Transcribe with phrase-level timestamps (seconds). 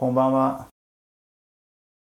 [0.00, 0.68] こんばんは。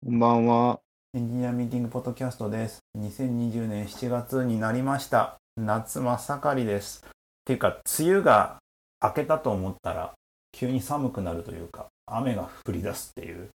[0.07, 0.79] こんばんは。
[1.13, 2.79] エンジニアミーティングポッドキャストです。
[2.97, 5.39] 2020年7月になりました。
[5.57, 7.05] 夏真っ盛りです。
[7.05, 7.11] っ
[7.45, 8.59] ていうか、梅雨が
[9.03, 10.13] 明けたと思ったら、
[10.53, 13.49] 急に寒くなるというか、雨が降り出すっていう。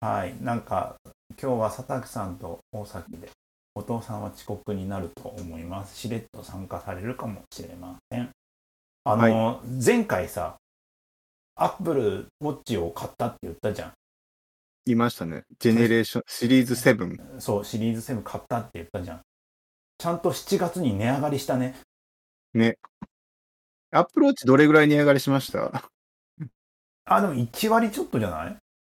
[0.00, 0.34] はい。
[0.42, 0.96] なんか、
[1.40, 3.30] 今日は佐竹さんと大崎で、
[3.76, 5.96] お父さんは遅刻になると思います。
[5.96, 8.30] しれっと参加されるかもしれません。
[9.04, 10.56] あの、前回さ、
[11.56, 13.92] アップルウォッチを買ったって言ったじゃん。
[14.86, 15.44] いましたね。
[15.58, 17.40] ジェネレーション、シリーズ7。
[17.40, 19.20] そう、シリーズ7買ったって言ったじゃん。
[19.98, 21.76] ちゃんと7月に値上がりしたね。
[22.52, 22.78] ね。
[23.92, 25.88] アップルウォッチどれぐらい値上がりしました？
[27.06, 28.56] あ、でも1割ちょっとじゃない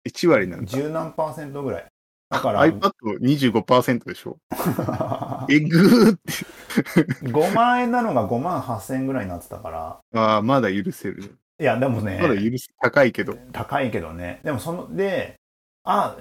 [0.09, 0.66] ?1 割なんだ。
[0.66, 1.86] 十何パーセントぐらい。
[2.28, 4.38] だから、iPad25% でしょ
[5.48, 6.32] えぐーって。
[7.28, 10.00] 5万円なのが5万8千円ぐらいになってたから。
[10.14, 11.38] ああ、まだ許せる。
[11.59, 12.69] いや、でもね、まだ許す。
[12.80, 13.34] 高いけど。
[13.52, 14.41] 高いけどね。
[14.45, 15.37] でもその、で、
[15.84, 16.16] あ、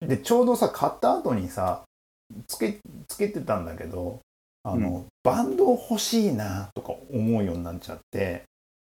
[0.00, 1.84] で、ちょうどさ、買った後にさ、
[2.46, 4.20] つけ、つけてたんだけど、
[4.62, 8.42] あの、バンド欲しいなとか思うようになっちゃって、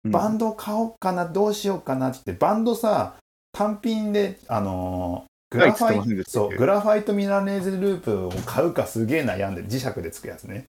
[0.05, 3.17] うんバンド買おうかな、どうしようかなってバンドさ、
[3.53, 10.65] 単品で、あのーグラファイト、そう、グラファイトミラーネーズループを買うかすげえ悩んでる、磁石でつくやつね。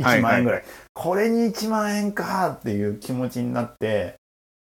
[0.00, 0.64] 1はい万円ぐらい。
[0.94, 4.14] これに1万円かっていう気持ちになって、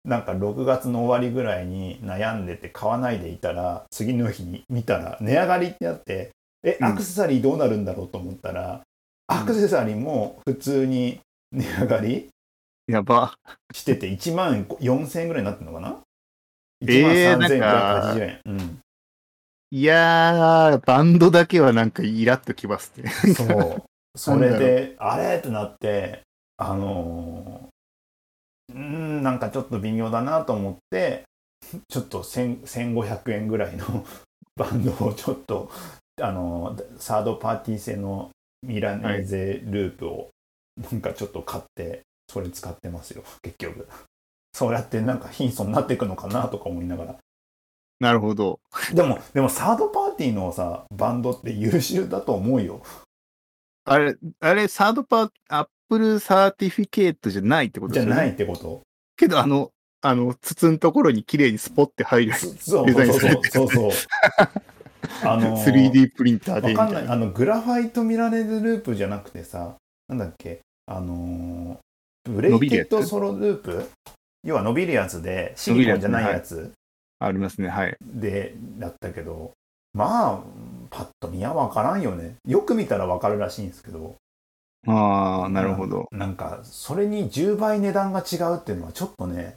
[0.04, 6.32] なんか6月の終わりぐらいに悩んでて買わないでいたら、次の日に見たら値上がりってなって、
[6.64, 8.82] え、うんアクセサリーどうなるんだろうと思ったら、
[9.28, 11.20] アクセサリーも普通に
[11.52, 12.30] 値上がり
[12.88, 13.34] やば。
[13.74, 16.00] してて1万4000円ぐらいになってるのかな？
[16.82, 17.50] え ?1 ー万
[18.18, 18.40] 3580円。
[18.46, 18.80] うん。
[19.74, 23.10] いやー、バンドだけはなんかイラっときますね。
[23.34, 23.84] そう。
[24.16, 25.38] それで、あれ？
[25.38, 26.22] ってなって、
[26.58, 31.26] あのーうーん、なんかちょっと微妙だなと思って、
[31.88, 34.06] ちょっと1000 1500円ぐらいの
[34.56, 35.70] バンドをちょっと、
[36.22, 38.32] あのーサードパーティー製の
[38.64, 40.30] ミラネーゼループを
[40.92, 43.88] なんかちょっと買って、それ使ってますよ、結局。
[44.54, 47.16] そうやってなんか貧相になっていくのかなとか思いながら。
[48.00, 48.60] なるほど。
[48.94, 52.82] でも、でもサードパーティーのさ、バンドって優秀だと思うよ。
[53.86, 57.94] あれ、あれ、サードパー、アップルサーティフィケートじゃないってこと。
[57.94, 58.82] じゃないってこと？
[59.18, 59.72] けど、あの、
[60.02, 62.34] あの、筒のところに綺麗にスポッて入る。
[62.34, 64.08] そそうデザインそうされてるそうそうそう。
[65.24, 67.08] あのー 3D プリンターでわかんない。
[67.08, 69.76] あの、グラファイトミラネーゼループじゃなくてさ、
[70.08, 73.90] なんだっけ、あのーブレイデッドソロループ？
[74.44, 76.72] 要は伸びるやつで、シリコンじゃないやつ？
[77.20, 77.68] ありますね。
[77.68, 77.98] はい。
[78.02, 79.52] で、だったけど、
[79.94, 80.40] まあ、
[80.92, 82.36] パッと見はわからんよね。
[82.46, 84.18] よく見たらわかるらしいんですけど、
[84.88, 86.08] ああ、なるほど。
[86.12, 89.56] なんか、それに10倍値段が違うっていうのはちょっとね、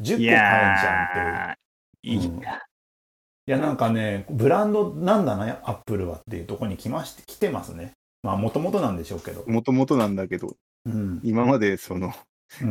[0.00, 2.20] 10個買えんじゃんっていう。
[2.20, 7.92] いいうんいや、なんかね、ブランドなんだな、アップルはっていうところに来まして、来てますね。
[8.22, 9.42] まあ、もともとなんでしょうけど。
[9.46, 11.20] もともとなんだけど、うん。
[11.24, 12.12] 今までその、うん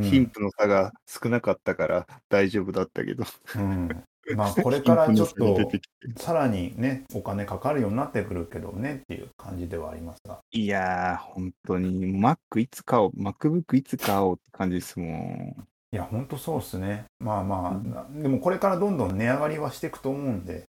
[0.01, 3.25] 貧富の差が少なかったから大丈夫だったけど、
[3.55, 4.03] うん
[4.35, 5.71] まあ、これからちょっと
[6.17, 10.39] さらにね、お金かかるようになってくるけどねっていう感じではありますが。
[10.51, 15.67] いやー、本当に、Mac いつ買おう、MacBook いつ買おうって感じですもん。
[15.93, 17.05] いや、ほんとそうっすね。
[17.19, 20.65] まあまあ、うんなでもこれからどんどん値上がりはしていくと思うんで、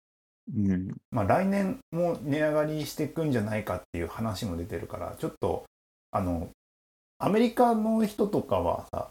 [0.56, 0.96] うん。
[1.12, 5.66] まあ来年も値上がりしていくんじゃないかっていう話も出てるから、ちょっと、
[6.12, 6.50] あの、
[7.18, 9.10] アメリカの人とかはさ、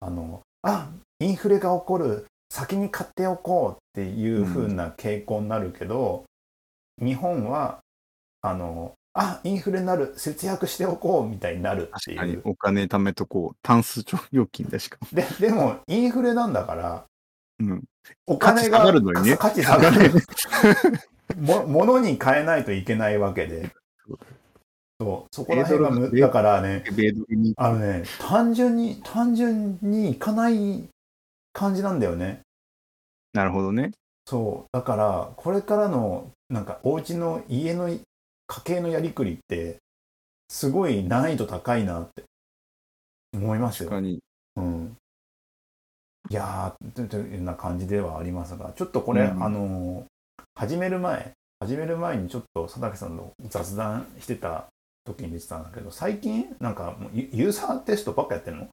[0.00, 6.24] あの、あ、インフレが起こる、先に買っておこうっていう風な傾向になるけど、
[7.00, 7.80] 日本は、
[8.42, 12.40] あの、あ、インフレになる、節約しておこうみたいになるっていう。
[12.44, 13.56] お金貯めとこう。
[13.62, 15.08] タンス料金だしかも。
[15.12, 17.04] で、でも、インフレなんだから、
[17.60, 17.84] うん。
[18.26, 20.12] お金が価値下がるのにね価値下がる。
[21.36, 23.70] も、物に変えないといけないわけで。
[25.00, 26.84] そう、そこら辺がだからね。
[27.56, 30.88] あのね、単純に、単純にいかない
[31.58, 32.42] 感じなんだよね。
[33.32, 33.90] なるほどね。
[34.26, 34.68] そう。
[34.72, 38.00] だから、これからの、なんか、お家の家の家
[38.64, 39.78] 計のやりくりって、
[40.48, 42.22] すごい難易度高いなって
[43.34, 43.90] 思いますよ。
[43.90, 44.20] 確かに。
[44.56, 44.96] うん。
[46.30, 50.04] いやー、とというような感じではありますが、ちょっとこれ、うんあのー
[50.54, 54.66] 始める前、始める前にちょっと佐竹さんの雑談してた
[55.04, 58.68] 時に言ってたんだけど、最近、なんかユーザーテストばっかやってるの？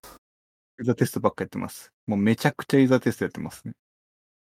[0.77, 1.91] ユーザーテストばっかやってます。
[2.07, 3.73] もうめちゃくちゃユーザーテストやってますね。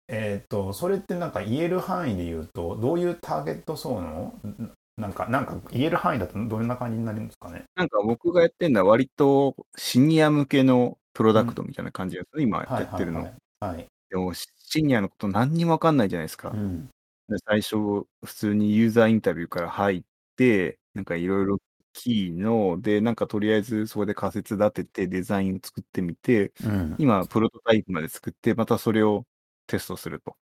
[0.08, 7.64] えっ、と、それってなんか言える範囲で言うと、どういうターゲット層の、んなんか、なんか言える範囲だとどんな感じになるんですかね？
[7.76, 13.22] なんか僕がやってるのは割とシニア向けのプロダクトみたいな感じですね、今やってるの。
[13.22, 13.78] はいはいはい。
[13.78, 13.88] はい。
[14.10, 16.52] でもシニアのこと何にもわかんないじゃないですか。
[16.52, 16.88] うん。
[17.28, 20.02] で最初、普通にユーザーインタビューから入っ
[20.38, 21.58] て、なんかいろいろ
[21.96, 26.98] キーの、で、なんかとりあえずそこで仮説立ててデザインを作ってみて、うん。
[26.98, 29.26] 今、プロトタイプまで作って、またそれを
[29.68, 30.36] テストすると。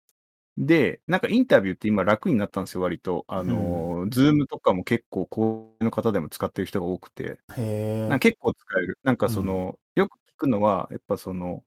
[0.58, 3.24] で、なんかインタビューって今楽になったんですよ、割と。
[3.28, 8.98] あの、ズームとかも結構、こういうの方でも使ってる人が多くて、へ結構使える。
[9.02, 11.64] なんかその、よく聞くのは、やっぱその、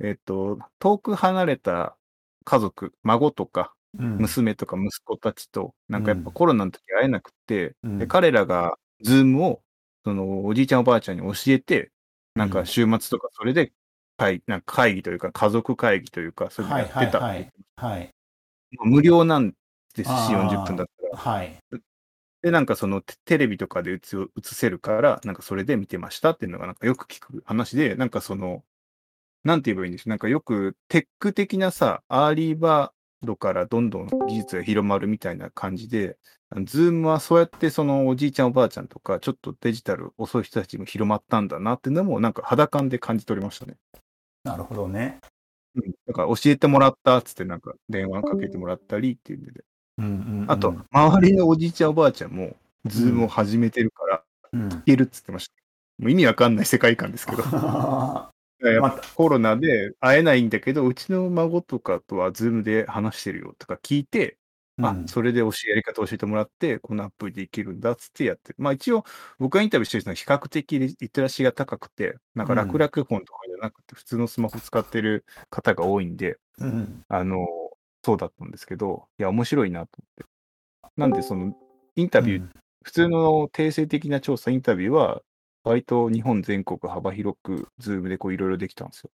[0.00, 1.96] えっと、遠く離れた
[2.44, 9.62] 家族、孫とか、うん娘とか息子たちと、なんかやっうんぱコロナの時会えなくて、うんで彼らがズームを、
[10.04, 11.90] その、おじいちゃんおばあちゃんに教えて、
[12.34, 13.72] なんか週末とかそれで
[14.16, 17.20] 会、なんか会議というか、家族会議というか、そういうのやってた。
[17.20, 18.10] はいはいはい。
[18.84, 19.52] 無料なん
[19.94, 21.16] ですし、あー40分だったら。
[21.16, 21.58] はい。
[22.42, 24.00] で、なんかそのテテレビとかで映
[24.42, 28.64] せるから、なんかそれで見てましたっていうのがなんかよく聞く話で、なんかその、
[29.44, 30.10] なんて言えばいいんでしょう。
[30.10, 36.16] なんかよくテック的なさ、アーリーバードからどんどん技術が広まるみたいな感じで、
[36.64, 43.76] ズームはそうやってそのおじいちゃんおばあちゃんとか、ちょっとデジタル遅い人たちも広まったんだなっていうのも、なんか肌感で感じ取りましたね。
[44.44, 45.20] なるほどね。
[45.74, 45.92] うん。
[46.06, 49.64] だから教えてもらったっつってなんか電話かけてもらったりっていうので。
[49.98, 50.10] うんうん
[50.42, 54.72] うんあと、周りのおじいちゃんおばあちゃんも、ズームを始めてるから、うん。
[54.72, 55.54] いけるっつってました。
[55.98, 57.42] もう意味わかんない世界観ですけど。
[58.80, 64.38] また、コロナで会えないんだけど、うちの孫とかとはズームで話してるよとか聞いて、
[64.82, 68.56] あうん、それで教え、やり方教えてもらって、このアプリでいけるんだっつってやってる。
[68.58, 69.04] まあ一応、
[69.38, 77.04] 僕がインタビューしてる人は比較的リテラシーが高くて、なんからくらくホンとかじゃなくて、普通のスマホ使ってる方が多いんで、うん。
[77.08, 77.46] あの、
[78.04, 80.26] そうだったんですけど、いや、面白いなと思っ
[80.82, 80.90] て。
[80.96, 81.56] なんで、その、
[81.94, 82.48] インタビュー、
[82.82, 85.22] 普通の定性的な調査インタビューは、
[85.64, 89.10] 割と日本全国幅広く、ズームでこういろいろできたんですよ。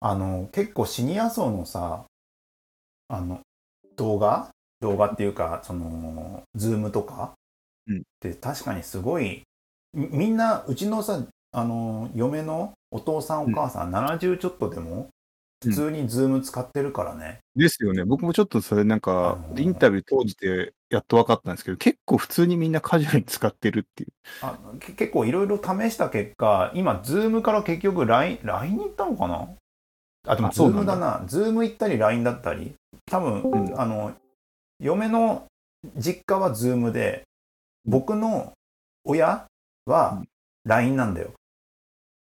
[0.00, 2.04] あの、結構シニア層のさ、
[3.08, 3.40] あの、
[3.96, 4.50] 動画？
[4.80, 7.32] 動画っていうか、その、ズームとか？
[7.86, 7.98] うん。
[7.98, 9.42] って確かにすごい、
[9.94, 15.08] みみんな、うちのさ、あの、嫁のお父さんお母さん、70ちょっとでも、
[15.70, 17.40] 普通にズーム使ってるからね。
[17.54, 18.04] ですよね。
[18.04, 24.12] 僕もちょっとそれなんあかの、インタビュー当時でやっと分かったんですけど、結構普通にみんなカジュアルに使ってるっていう。
[24.42, 29.48] あけ結構いろいろ試した結果、今、ズームから結局 LINE、LINE に行ったのかな？
[30.28, 31.24] あ、でもあズームだな。
[31.26, 32.74] ズーム行ったり LINE だったり。
[33.06, 34.14] 多分、うんあの、
[34.80, 35.46] 嫁の
[35.96, 37.22] 実家はズームで、
[37.84, 38.52] 僕の
[39.04, 39.46] 親
[39.86, 40.22] は
[40.64, 41.30] LINE なんだよ。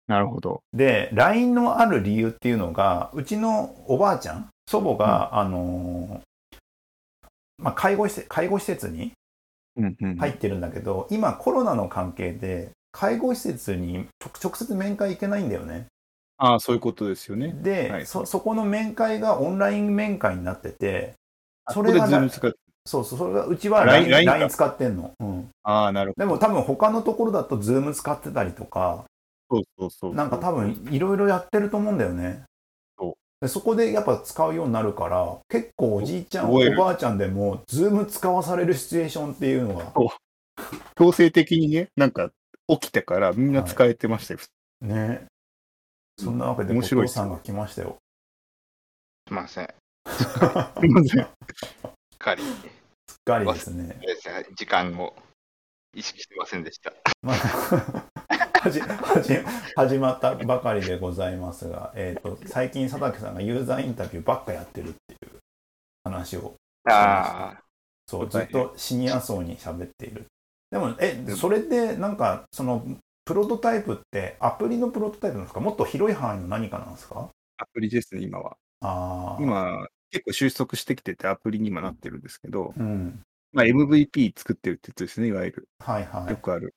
[0.08, 0.62] なるほど。
[0.74, 6.34] で、LINE のある理由っていうのが、うちのおばあちゃん、祖母が、あのー
[7.58, 9.14] まあ、介護施設、介護施設に
[9.76, 10.18] うんうん。
[10.18, 15.88] 入ってるんだけど、今コロナの関係で介護施設に直直接面会行けないんだよね。
[16.38, 17.54] ああ、そういうことですよね。
[17.54, 21.14] で、はいそそこの面会がオンライン面会になってて
[21.72, 22.08] それが。
[22.86, 29.13] そうそうそれがうちは LINE 使ってんの、うん、ああ、なるほでも多分他のところだと Zoom 使ってたりとかど。
[29.50, 30.16] そうそうそう。
[30.16, 32.44] なんか多分いろいろやってると思うんだよね。
[32.98, 33.14] そう。
[33.42, 36.78] でそこでやっぱ使うようになるから結構おじいちゃんお覚える。
[36.78, 39.92] ばあちゃんでも Zoom 使わされるシチュエーションっていうのが
[40.96, 42.32] 強制的にね、なんか
[42.68, 44.40] 起きてからみんな使えてましたよ。
[44.82, 45.26] ね。
[46.18, 47.24] そんなわけでお面白いっすよ。
[47.24, 47.98] 父さんが来ましたよ。
[49.28, 49.74] すいません。
[50.08, 50.24] す
[50.86, 51.24] いません。
[51.24, 51.28] しっ
[52.20, 54.00] かり、しっかりですね。
[54.56, 55.16] 時間を
[55.96, 56.94] 意識してませんでした。
[57.22, 58.06] まあ、
[59.76, 65.32] 始まったばかりでございますが、えー、と最近佐竹さんがユーザーインタビューばっかやってるっていう
[66.06, 66.56] 話を
[66.86, 67.62] ああ、
[68.08, 70.26] そうずっとシニア層に喋っている。
[70.72, 72.86] でもえそれでなんかその
[73.26, 75.60] プロトタイプってアプリのプロトタイプなんですか？
[75.60, 77.30] もっと広い範囲の何かなんですか？
[77.58, 78.58] アプリですね、今は。
[78.82, 83.22] ああ今、結構収束してきててアプリに今なってるんですけど、うん。
[83.54, 85.68] まあ、MVP 作ってるってやつですね、いわゆる。
[85.80, 86.32] はいはい。
[86.32, 86.74] よくある。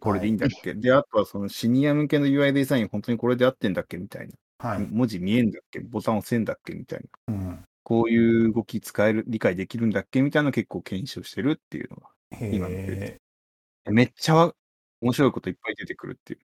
[0.00, 4.34] これでいいんだっけ、 で、あとはそのシニア向けの UI デザイン、本当にこれで合ってんだっけみたいな。
[4.58, 5.80] はい、文字見えんだっけ？
[5.80, 7.34] ボタン押せんだっけみたいな。
[7.34, 12.08] うん、こういう動き使える、理解できるんだっけみたいなの結構検証してるっていうのが。
[12.40, 14.52] 今のめっちゃ
[15.00, 16.40] 面白いこといっぱい出てくるっていう。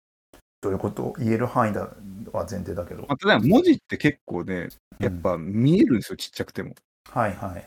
[0.60, 1.14] どういうこと？
[1.18, 1.96] 言える範囲だ
[2.32, 6.74] は前提だけど、まあ、ただ文字って結構ね、やっぱ見えるんですよ、ちっちゃくても。
[7.08, 7.66] はいはい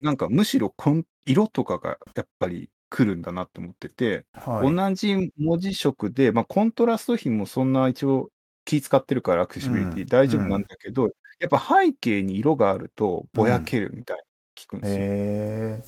[0.00, 8.30] なんかむしろこん色とかがやっぱり来るんだなと思ってて、はい同じ文字色で、まあ、コントラスト比もそんな一応
[8.66, 14.22] 気使ってるからアクセシビリティうん大丈夫なんだけど、やっぱ背景に色があるとぼやけるみたいな
[14.54, 14.98] 聞くんですよ。
[15.00, 15.82] へ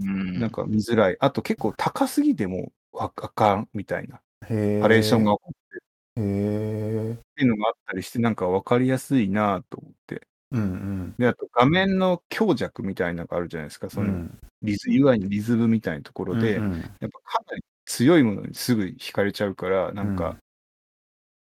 [0.00, 0.38] うん。
[0.38, 1.16] なんか見づらい。
[1.18, 4.20] あと結構高すぎてもああかんみたいな。
[4.40, 10.26] ハレーションが起こってっへえていうのがあったりして、なんか分かりやすいなと思って。
[10.54, 11.14] うんうん。
[11.18, 13.90] で、あと画面の強弱みたいなのがあるじゃないですか。
[13.90, 20.36] そのうんリズ、UI のリズムみたいなところで、うんうんやっぱかなり強いものにすぐ惹かれちゃうから、なんか、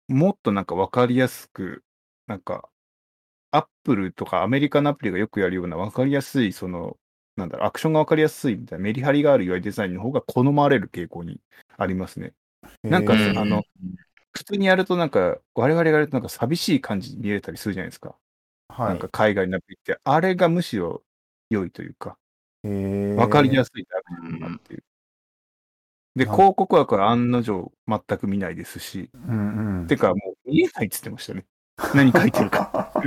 [0.08, 1.84] もっとなんかわかりやすく、
[2.28, 2.70] なんか、
[3.52, 6.98] アップルとかアメリカのアプリがよくやるようなわかりやすい、その、
[7.36, 11.40] なんだろう、アクションがわかりやすいみたいなメリハリがある UI デザインの方が好まれる傾向に
[11.78, 12.34] ありますね。
[12.84, 13.64] なんかあの、
[14.32, 18.16] 普通にやるとなんか、我々がやるとなんか寂しい感じに見えたりするじゃないですか。
[18.78, 18.88] はい。
[18.90, 21.04] なんか海外のアプリって、あれがむしろ
[21.50, 22.18] 良いというか、
[22.64, 24.84] わわかりやすすいアクションだなっていう。
[26.16, 29.10] で、広告枠は案の定全く見ないですし、い。
[29.14, 29.88] うんうん。
[29.88, 31.46] てかもう見えないっつってましたね。
[31.96, 32.92] 何書いてるか。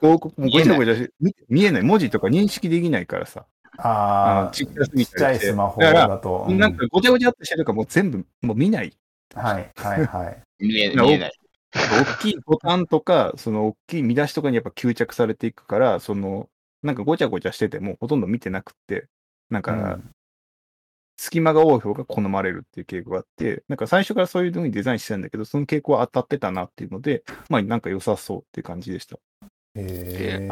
[0.00, 1.82] 広告もごちゃごちゃして見見えない。
[1.82, 3.46] 文字とか認識できないからさ。
[3.78, 6.46] ああちっちゃすぎちっちゃたいスマホだだと。
[6.48, 8.92] うなんかごちゃごちゃってしてるからもう全部もう見ない。
[9.34, 10.42] はいはいはい。
[10.58, 11.37] 見えな見えない。
[11.72, 16.48] 大きいボタンとか、その大きい見出しとかにやっぱ吸着されていくから、その、
[16.82, 19.08] なんかごちゃごちゃしててもほとんど見てなくって、
[19.50, 20.10] なんか、うん
[21.20, 29.18] 隙間が多い方が好まれるっていう傾向があって、なんか最初からそういう風にデザインしてたんだけど、その傾向は当たってたなっていうので、まあなんか良さそうっていう感じでした。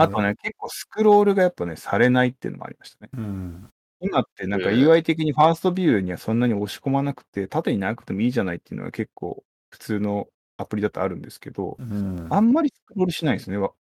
[0.03, 3.11] あとね、結構スクロールがやっぱね、されないっていうのもありましたね。
[3.15, 3.71] うん。
[4.01, 10.27] 今ってなんか UI 的にファーストビューにはそんなに押し込まなくて、縦に長くてもいいじゃないっていうのは結構普通の
[10.57, 13.73] アプリだとあるんですけど、うんあんまりスクロールしないですね、わ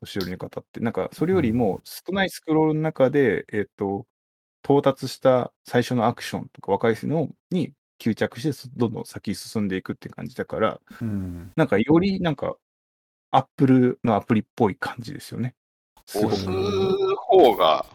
[0.00, 0.80] 年寄りの方って。
[0.80, 4.06] なんか、それよりも少ないスクロールの中で、えっ、と、
[4.64, 11.52] 到達した最初のアクションとか若いのに吸着して、どんどん先に進んでいくって感じだから、うん。
[11.56, 12.56] なんかよりなんか、
[13.30, 15.54] アップルのアプリっぽい感じですよね。
[16.14, 16.46] 押す
[17.16, 17.86] 方が、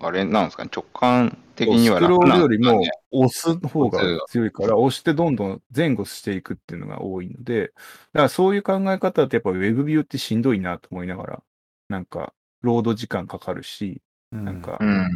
[0.00, 2.80] あれなんですかね、直感的にはスクロールよりも。
[3.10, 11.42] 押す方が強いから、押してどんどん前後していくっていうのが多いので、だからそういう考え方だとやっぱ Web ビューってしんどいなと思いながら、
[11.88, 15.10] なんか、ロード時間かかるし、なんか、うん。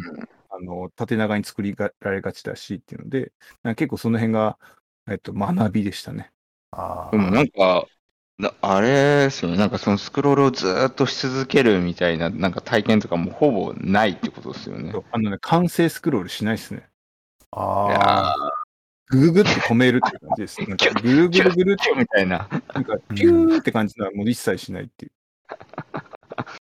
[0.49, 3.31] あの、縦長に作りられがちだしっていうので、
[3.75, 4.57] 結構その辺が、
[5.09, 6.31] えっと、学びでしたね。
[6.71, 7.85] あでもなんか、
[8.39, 8.87] なあれ
[9.25, 14.93] ですよね、なんかそのスクロールをずーっとし続けるみたいな、なんか体験とかもほぼないってことですよね。
[15.11, 16.87] あのね、完成スクロールしないですね。
[17.51, 18.33] あ。
[18.33, 18.63] あー
[19.13, 20.61] ぐぐぐって止めるっていう感じです。
[20.67, 22.47] なんかぐるぐるぐるって、みたいな。
[22.73, 25.11] なんかピューって感じならもう一切しないっていう。
[25.93, 26.03] あ。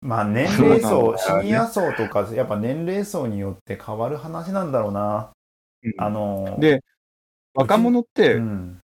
[0.00, 5.30] まあ年齢層、シニア層とか、やっぱ年齢層によって変わる話なんだろうな。
[5.84, 6.82] うんあの、で、
[7.54, 8.81] 若者って、うん。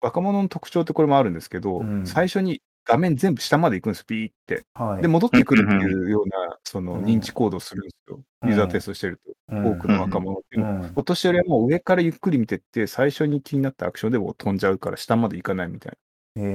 [0.00, 4.64] あ若者の特徴ってこれもあるんですけど、うん最初に画面全部下まで行くんです、ピーって。
[4.74, 5.02] はい。
[5.02, 8.16] で、戻ってくるっていうような、 そのうん認知行動をするんですよ。
[8.42, 10.86] うんユーザーテストしてると、うん多くの若者っていううのは。
[10.86, 10.92] ん。
[10.94, 15.98] お年寄りはもう上からゆっくり見てって、最初に気になったアクションでも飛んじゃうから下まで行かないみたい
[16.36, 16.42] な。
[16.42, 16.46] へ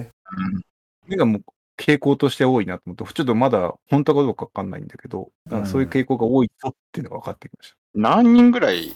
[0.00, 0.10] え。
[1.04, 1.42] それがもう
[1.78, 5.30] 傾向として多いなと思って、ちょっとまだ本当かどうかわかんないんだけど、
[5.64, 7.76] そういう傾向が多いぞっていうのが分かってきました。
[7.94, 8.92] 何人ぐらい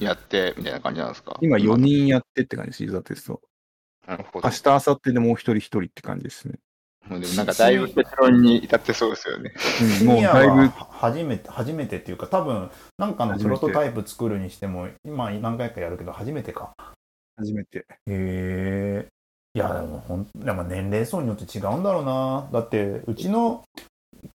[0.00, 1.38] やってみたいな感じなんですか？
[1.40, 1.76] 今4。
[1.76, 3.40] 人やってって感じです、ユーザーテスト。
[4.06, 4.52] なるほど明。
[4.52, 6.54] 日、明後日でもう一人一人って感じですね。
[7.08, 9.52] もうでもなんかだいぶ結論に至ってそうですよね。
[9.98, 16.72] シもうだいぶ、初めて、初めてっていうか、多分、なんかのプロトタイプ作るにしても、今何回かやるけど、初めてか。
[17.36, 17.78] 初めて。
[17.78, 19.06] へえ。
[19.54, 22.48] いや、でもほん、でも年齢層によって違うんだろうな。
[22.52, 23.64] だって、うちの、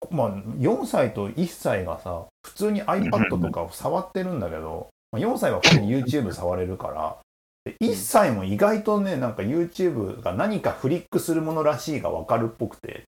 [0.10, 7.18] まあ、4歳と1歳がさ、普通に iPad とかを触ってるんだけど、まあ4歳は普通に YouTube 触れるから、
[7.66, 13.04] で1歳も意外とね、なんか YouTube が何かフリックするものらしいがわかるっぽくて、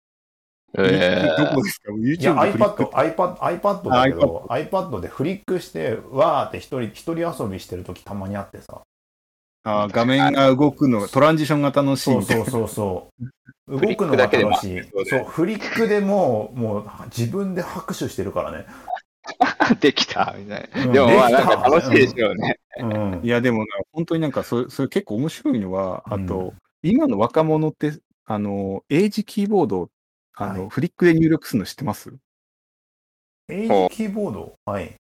[0.77, 8.81] えどこですかいや、?YouTube のフリック？iPad、iPad、iPad だけど、iPad でフリックして、わーって一人、一人遊びしてる時たまにあってさ、
[9.63, 12.45] あー画面が動くのが、トランジションが楽しいそうみたいな。
[12.45, 13.09] そうそ
[13.67, 15.03] う動くのが楽しいそう。
[15.03, 18.65] ねそう、フリックでもう、もう自分で拍手してるからね。
[19.39, 20.85] ー、 できたみたいな。
[20.85, 22.59] うんでもまあなんか楽しいですよね。
[22.79, 23.21] うん。
[23.23, 26.53] いや、でもな、本当になんかそれ、それ結構面白いのは、あと、うん
[26.87, 27.93] 今の若者って、
[28.25, 29.89] あの、英字キーボード、
[30.35, 32.13] あの、はいフリックで入力するの知ってます？
[33.49, 34.53] エイジキーボード？
[34.65, 34.93] はい。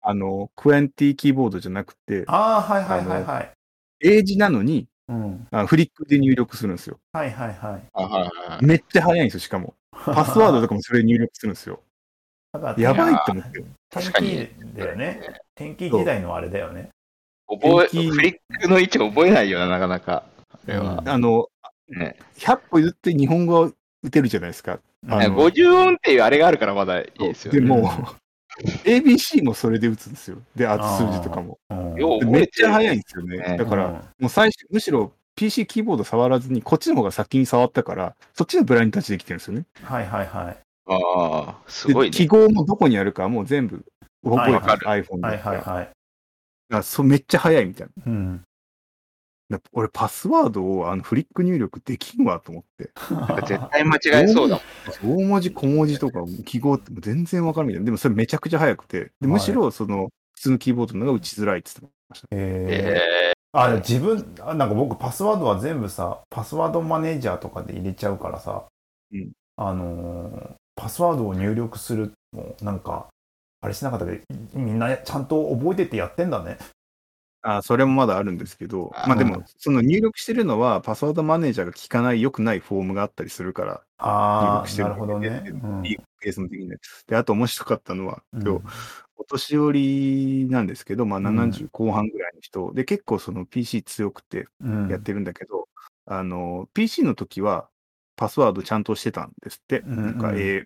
[0.00, 3.52] あの、クエンティキーボードじゃなくて、ああ、はいはいはいはい。
[3.98, 5.48] 英字なのに、うん。
[5.50, 7.00] あフリックで入力するんですよ。
[7.12, 8.64] はいはいはい。
[8.64, 9.74] めっちゃ早いんですよ、しかも。
[9.90, 11.80] パスワードとかもそれで入力するんですよ。
[12.54, 13.64] だからやばいって思って。
[13.90, 15.20] 天確かに気だよね。
[15.54, 16.88] 天気時代のあれだよね。
[17.48, 20.24] 覚え、フリックの位置覚えないよな、なかなか。
[20.52, 21.02] あれは。
[21.04, 21.48] あの、
[21.88, 23.70] ね、100歩譲って日本語は
[24.02, 24.78] 打てるじゃないですか。
[25.08, 27.60] あの50音っていうあれがあるからまだいいですよね。
[27.60, 27.90] でも、
[28.84, 30.38] ABC もそれで打つんですよ。
[30.54, 31.58] で、あと数字とかも。
[32.24, 33.38] めっちゃ早いんですよね。
[33.38, 39.64] ねだから、うんもう最初、むしろ PC キーボード触らずに、こっちの方が先に触ったから、そっちのブラインドタッチできてるんですよね。
[39.82, 40.63] はいはいはい。
[40.86, 42.10] ああ、すでごいね。
[42.10, 43.84] 記号もどこにあるかもう全部
[44.22, 45.60] 覚えてる、はい iPhone はいだから。
[45.62, 45.84] はいはい。
[45.84, 45.92] だか
[46.68, 48.02] らそうめっちゃ早いみたいな。
[48.06, 48.44] うん。
[49.50, 52.90] だ俺、パスワードをあのフリック入力できんわと思って。
[53.46, 54.60] 絶対間違えそうだ
[55.02, 55.18] もん。
[55.20, 57.84] 大文字、小文字とか記号って全然わかるみたいな。
[57.86, 62.28] でもそれめちゃくちゃ早くて、でむしろその普通のキーボードの方が打ちづらいって言ってました。
[62.30, 68.64] ええー、あ自分あなんか僕パスワードは全部さパスワードマネージャーとかで入れちゃうからさ、
[69.12, 73.08] うんあのーパスワードを入力するのなんか
[73.60, 76.58] あれしなかったけどみんなちゃんと覚えててやってんだね。
[77.46, 85.86] あそれもまだあるんですけど、あまあでも、その入力してるのは、パスワードマネージャーが効かない、良くないフォームがあったりするから、入力してるなるほどね、うん。
[85.86, 86.76] いいケースの的にね。
[87.06, 88.42] で、あと面白かったのは、うん。
[88.42, 88.64] 今日、
[89.16, 91.26] お年寄りなんですけど、まあうん。
[91.26, 94.88] 70後半ぐらいの人、で、結構その PC 強くてうん。
[94.88, 95.68] やってるんだけど、
[96.06, 97.68] あの、PC の時は、
[98.16, 99.80] パスワードちゃんとしてたんですって。
[99.80, 100.04] うんうん。
[100.04, 100.64] なんか、英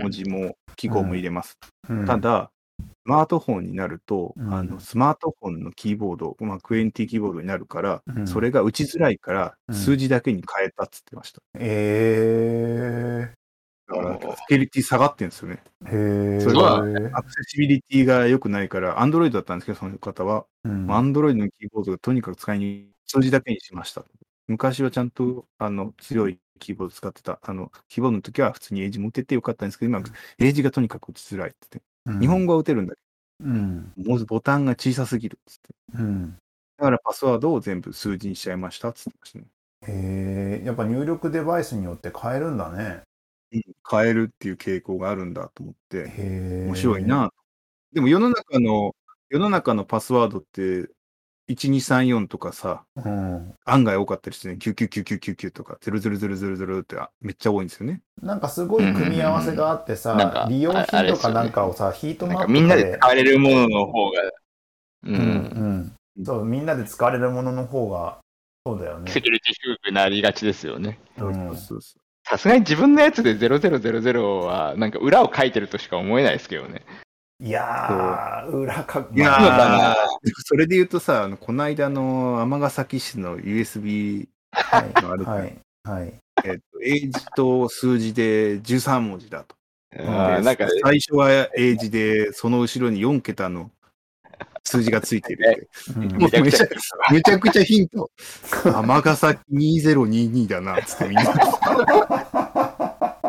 [0.00, 1.58] 文字も記号も入れます。
[1.88, 2.06] うん。
[2.06, 4.52] ただ、スマートフォンになると、うん。
[4.52, 8.26] あのスマートフォンのキーボード、まあ、クエンティキーボードになるから、うん。
[8.26, 9.74] それが打ちづらいから、うん。
[9.74, 11.40] 数字だけに変えたっつってました。
[11.58, 13.32] え。
[13.88, 15.62] だから、セキュリティ下がってんですよね。
[15.84, 16.40] ー、へえ。
[16.40, 16.78] それは
[17.12, 20.90] アクセシビリティが良くないから、アンドロイドだったんですけど、その方は、うん。
[20.90, 24.04] アンドロイドのキーボードがとにかく使いに、数字だけにしました。
[24.48, 27.38] 昔はちゃんとあの強いキーボード使ってた。
[27.42, 30.02] あの、キーボードの時は普通にエイジも打ててよかったんですけど、今、
[30.38, 32.20] エイジがとにかく打ちづらいって言って。
[32.20, 33.00] 日本語は打てるんだけ
[33.40, 35.74] うんど、もうボタンが小さすぎるっつって。
[35.94, 36.38] うん
[36.78, 39.44] だからパスワードを全部数字にしちゃいましたっつってましたね。
[39.88, 43.02] へえやっぱ入力デバイスによって変えるんだね
[43.88, 46.04] 変えるっていう傾向があるんだと思って、
[46.66, 47.32] 面白いな。
[47.92, 48.94] でも世の中の、
[49.30, 50.90] 世の中のパスワードって、
[51.48, 58.00] 1234とかさ、うん案外多かったりしてね、99999とか、0000ってあめっちゃ多いんですよね。
[58.22, 64.32] なんかすごい組み合わせがあってさ、うんなんか利用品とかなんかをさ、ヒートなんマップかみんなでで使われるものの方が、う
[65.04, 65.18] うんん、
[66.18, 68.18] うんそうみんなで使われるものの方が
[68.66, 69.20] そうだよねセ。
[69.20, 70.98] キュリティ低くなりがちですよね。
[71.18, 76.82] うんそうそうそさすがに自分のやつで0000は、なんか裏を書いてるとしか思えないですけどね。
[77.38, 79.96] いやー、裏か、ういやまあ
[80.44, 86.14] それで言うとさ、あのこの間の尼崎市の USB はい、のある、はい、はい。
[86.44, 89.54] えっと、英字と数字で13文字だと。
[89.94, 93.70] なんか、最初は英字で、その後ろに4桁の
[94.64, 95.68] 数字がついてるって。
[95.96, 96.66] うんもうめちゃ
[97.12, 98.10] めちゃくちゃヒント。
[98.64, 101.24] 尼崎2022だな、つってみんな。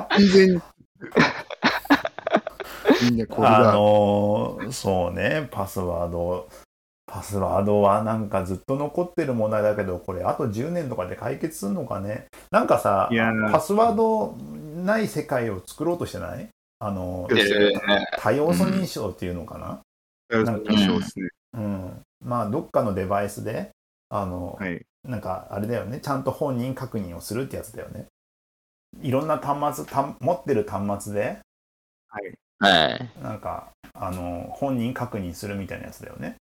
[0.17, 0.63] 全然。
[3.01, 3.71] みんなこれあだ。
[3.73, 6.49] のーそうね、パスワード。
[7.05, 12.27] パスワードはなんかずっと残ってる問題だけど、これあと10年とかで解決するのかね。
[12.51, 13.10] なんかさ
[13.51, 14.36] パスワード
[14.83, 16.49] ない世界を作ろうとしてない？
[16.79, 19.57] あのえーね多要素認証っていうのか
[20.29, 21.29] な、なんかそうですね。
[21.53, 23.71] うん、まあどっかのデバイスで
[24.10, 24.86] あの、はい。
[25.03, 28.07] なんかあれだよねちゃんと本人確認をするってやつだよね
[29.01, 31.39] いろんな端末た持ってる端末で
[32.10, 32.33] はい。
[32.60, 33.10] はい。
[33.22, 36.38] なんかあの本人確認するみたいなやつだよね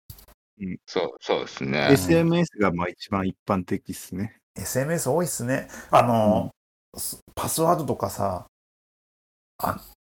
[0.86, 1.88] そう、そうですね。
[1.90, 4.36] SMS がまあ一番一般的ですね。
[4.58, 6.50] SMS 多いっすねあの、
[6.96, 8.46] すパスワードとかさ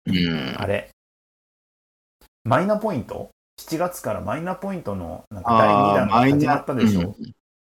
[0.06, 0.54] うん。
[0.58, 0.90] あれ
[2.44, 7.16] マイナポイント？7月からマイナポイントのなんか第2弾があーマイナ始まったでしょ、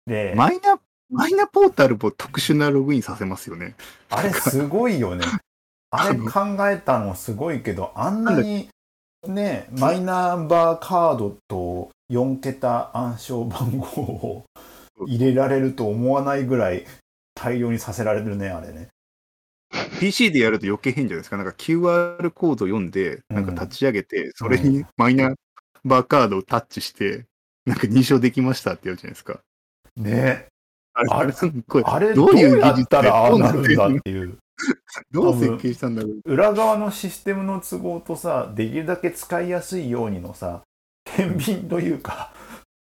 [0.05, 3.75] で、マイナ、マイナポータルも特殊なログインさせますよね。
[4.09, 5.25] あれすごいよね。
[5.95, 8.69] あれ考えたのすごいけど、あんなに
[9.27, 14.45] ね、マイナンバーカードと4桁暗証番号を
[15.07, 16.85] 入れられると思わないぐらい
[17.33, 18.89] 大量にさせられるね、あれね。
[19.99, 21.37] PC でやると余計変じゃないですか。
[21.37, 25.35] なんか QR コード読んで、なんか立ち上げて、それにマイナン
[25.83, 27.25] バーカードをタッチして、
[27.65, 29.39] なんか認証できましたってやるじゃないですか。
[29.97, 30.47] ね。
[30.93, 31.83] あれ、あれあれすっごい。
[31.85, 34.37] あれどういう技術たらああでなるんだっていう。
[35.11, 36.19] どう設計したんだろう。
[36.25, 40.63] 裏側のシステムの都合とさ、できるだけ使いやすいようにのさ、
[41.03, 42.33] 天秤というか、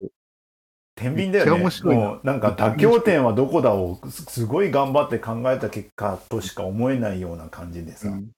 [0.96, 1.70] 天秤だよね。
[1.84, 8.30] もうなんか妥協点はどこだをすすごい頑張って考えた結果としか思えないような感じでさ、うん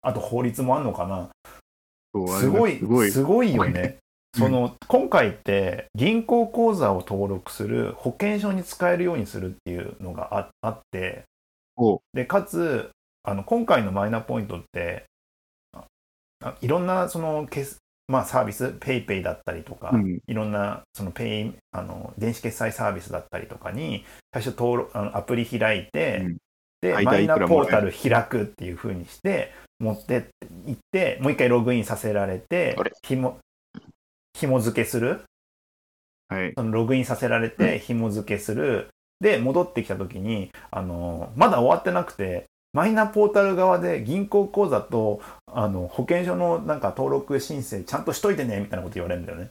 [0.00, 1.28] あと法律もあんのかな。
[2.38, 2.78] すごい、
[3.10, 3.54] すごい。
[3.54, 3.80] よね。
[3.80, 11.37] うんその今回って銀行口座を登録する保険証に使えるようにするっていうのがああってお
[12.14, 12.90] でかつ
[13.22, 15.04] あの今回のマイナポイントって
[16.60, 17.78] いろんなその決
[18.10, 20.18] まあ、サービス PayPay だったりとか、うん。
[20.26, 26.36] いろんなそのペイあの電子決済サービスだったりとかに最初登録あのアプリ開いて、うん。
[26.80, 30.28] で間マイナポータル開くっていう風にして持って
[30.64, 33.40] 行ってもう一回ログインさせられてひも
[34.32, 35.20] 紐付けする？
[36.28, 36.52] はい。
[36.56, 38.88] そのログインさせられて紐付けする
[39.20, 49.50] で戻ってきた時にあのまだ終わってなくてマイナポータル側で銀行口座とあの保険証のなんか登録申請ちゃんとしといてねみたいなこと言われるんだよね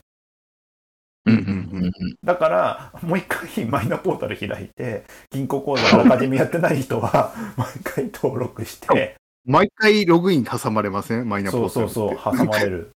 [1.26, 1.40] うんうん
[1.74, 1.92] うんうん。
[2.24, 11.28] だからもう一回マイナポータル開いて銀行口座あらかじめやってない人は 毎回登録して毎回ログイン挟まれません？
[11.28, 11.94] マイナポそうータルって。
[11.94, 12.92] そうそう挟まれる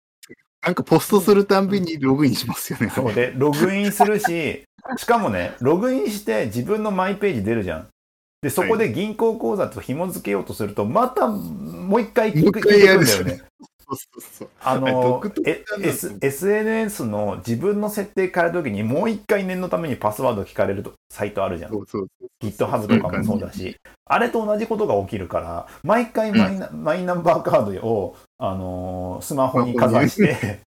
[0.61, 2.89] なんかポストするたんびにログインしますよね。
[2.89, 4.63] そうでログインするし
[4.97, 7.87] しかもねログインして自分のマイページ出るじゃん。
[8.41, 13.41] でそこで銀行口座と紐付けようとするとまたもう一回聞くんだよね。
[13.89, 14.49] そうそうそう。
[14.61, 15.21] あの
[16.21, 21.71] SNS の自分の設定変えるときにもう一回念のためにパスワード聞かれるとサイトあるじゃん。
[21.71, 23.75] そうそうそう GitHub とかもそうだし、
[24.05, 30.61] あれと同じことが起きるから、毎回マイナ,、マイナンバーカードを、あのースマホにかざして、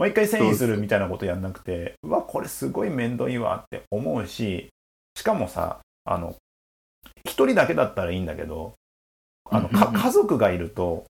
[0.00, 4.70] 毎回遷移するみたいなことやんなくて、うわ、これすごい面倒いわって思うし、
[5.14, 6.36] しかもさ、あの、
[7.26, 8.72] 一人だけだったらいいんだけど、
[9.50, 11.04] あの、かうんうん家族がいると、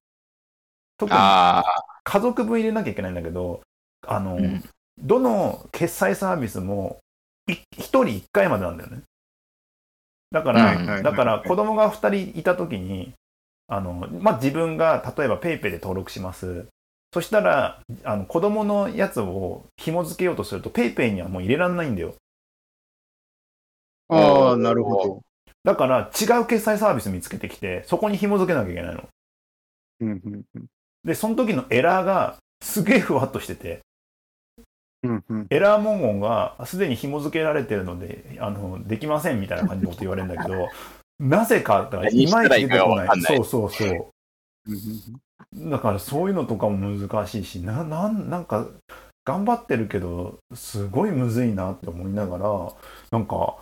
[0.97, 1.63] 特にあ
[2.03, 3.61] 家族分入れなきゃいけないんだけど、
[4.05, 4.63] あの、あ、うん。
[4.97, 6.99] どの決済サービスも
[7.47, 9.03] い一人一回までなんだよね。
[10.31, 13.13] だから、だから子供が二人いたときに、
[13.67, 16.65] あの、まあ、自分が例えば PayPay で登録します。
[17.13, 22.15] そしたら、あの子供のやつを紐付けようとすると PayPay にはもう入れられないんだよ。
[24.07, 25.21] ああ、なるほど。
[25.63, 29.07] だから違う決済サービス見つけてきて、そこに紐付けなきゃいけないの。
[30.01, 30.65] うんうんうん
[31.03, 33.79] で、その時のエラーがすげえふわっとしてて、
[35.03, 40.69] うんうんエラー文言がすでに紐付けられてるので、あの、できませんみたいな感じのこと言われるんだけど、
[41.19, 43.21] なぜか、だからいまいち出てこない。
[43.21, 44.07] そうそうそう。
[45.53, 48.67] だからそういうのとかも難しいし、な、なん、なんか、
[49.25, 52.73] 頑張ってるけど、すごいむずいなって思いながら、
[53.11, 53.57] なんか、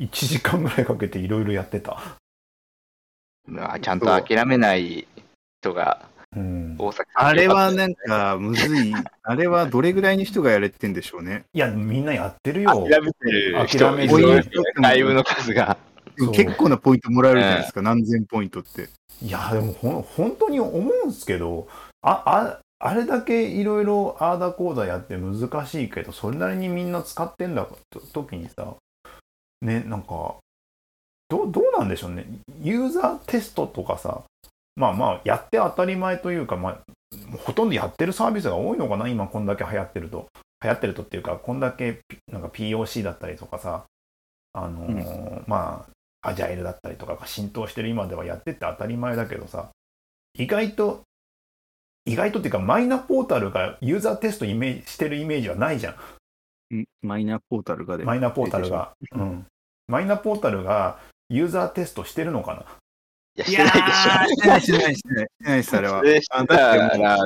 [0.00, 1.98] 1時間ぐらいかけていろいろやってた。
[3.48, 5.08] うわちゃんと諦めない
[5.60, 6.76] 人がうん。
[6.78, 8.94] 大阪あれはなんか、むずい。
[9.22, 11.44] あれはどれぐらいの人がやれてんでしょうね。
[11.52, 12.70] いや、みんなやってるよ。
[12.70, 15.76] 諦めてる人諦めてるいるだいぶの数が。
[16.18, 17.82] そう結構なポイントもらえるじゃないですか。
[17.82, 18.88] 何千ポイントって。
[19.22, 21.68] いや、でもほん、本当に思うんですけど、
[22.02, 28.74] あ、あ、あれだけいろいろアーダコーダやって難しいけど、それなりにみんな使ってんだと時にさ、
[29.60, 30.36] ね、なんか、
[31.28, 32.26] どう、どうなんでしょうね。
[32.60, 34.24] ユーザーテストとかさ、
[34.74, 36.78] まあまあ、やって当たり前というか、まあ、
[37.38, 40.26] ほとんどやってるサービスが多いのかな、今こんだけ流行ってると。
[40.64, 43.84] 流行ってるとっていうか、こんだけピなんか POC だったりとかさ、
[44.54, 45.91] あのーまあ、
[46.22, 49.70] アジャイルだったりとかが浸透してる今ではやってって当たり前だけどさ、
[50.38, 51.02] 意外と、
[52.06, 55.96] 意外とっていうか、マイナポータルがユーザーテストイメージしてるイメージはないじゃ
[56.70, 56.76] ん。
[56.76, 58.04] んマイナポータルがで。
[58.04, 58.92] マイナポータルが。
[59.12, 59.46] うん。
[59.88, 62.62] マイナポータルがユーザーテストしてるのかな
[63.34, 64.36] いや、してないでしょ。
[64.36, 66.04] してない、してない、してない、してないです、あれはそ。
[66.04, 67.18] れしてたら、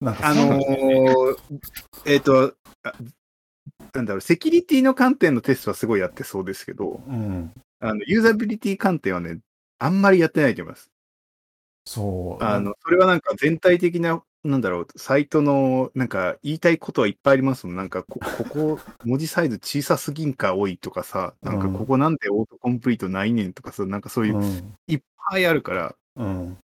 [0.00, 1.36] なんかあのー、
[2.04, 2.92] えっ、と、あ
[3.94, 7.52] なんだろう、セキュリティの観点のテストはすごいやってそうですけど、うん。
[7.78, 9.38] あの、ユーザビリティ観点はね、
[9.78, 10.90] あんまりやってないと思います。
[11.84, 12.44] そう。
[12.44, 17.76] あの、それはなんか全体的な、なんだろう、サイトの、なんか言いたいことはいっぱいありますもん。
[17.76, 24.74] なんかこ、 ここ、文字サイズ小さすぎんか多いとかさ、なんかここなんでオートコンプリートないねんとかさ、なんかそういうう、ん。
[24.88, 26.58] いっぱいあるから、うん。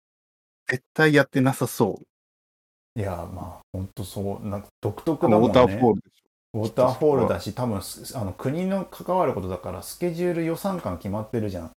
[0.67, 3.01] 絶対やってなさそう。
[3.01, 4.49] いや、まあ、ほんとそう。
[4.49, 5.77] なんか独特このウだもんね。
[5.77, 11.67] ォーターフォールでしウォーターフォールだし、多分すあの国の関わることだから、スケジュール予算感決まってるじゃん。
[11.67, 11.71] ょ。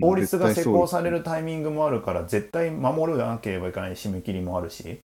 [0.00, 1.18] 法律が施行される。
[1.18, 5.00] るタイミングもあるから、絶対守らなければいけない締め切りもあるし、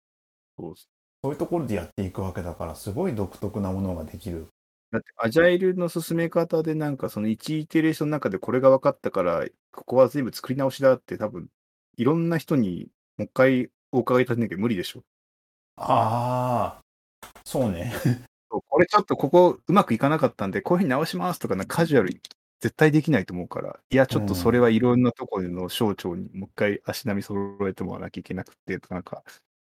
[0.59, 4.49] そうそういうところでやっていくわけだから、すごい独特なものができる。
[4.91, 11.49] だって、アジャイルの進め方で、なんかその1イテレーションの中でこれが分かったから、ここは全部作り直しだって、多分、
[11.97, 15.03] いろんな人にもう一回お伺い立てなきゃ無理でしょ。
[15.77, 17.93] ああ、そうね。
[18.51, 22.21] そうこれちょっとここうまくいかなかったんで、こういうふうに直しますとか、カジュアルに
[22.61, 29.23] 絶対できないと思うから、いや、ちょっとそれはいろんなところの省庁にもう一回足並み揃えてもらわなきゃいけなくて、なんか、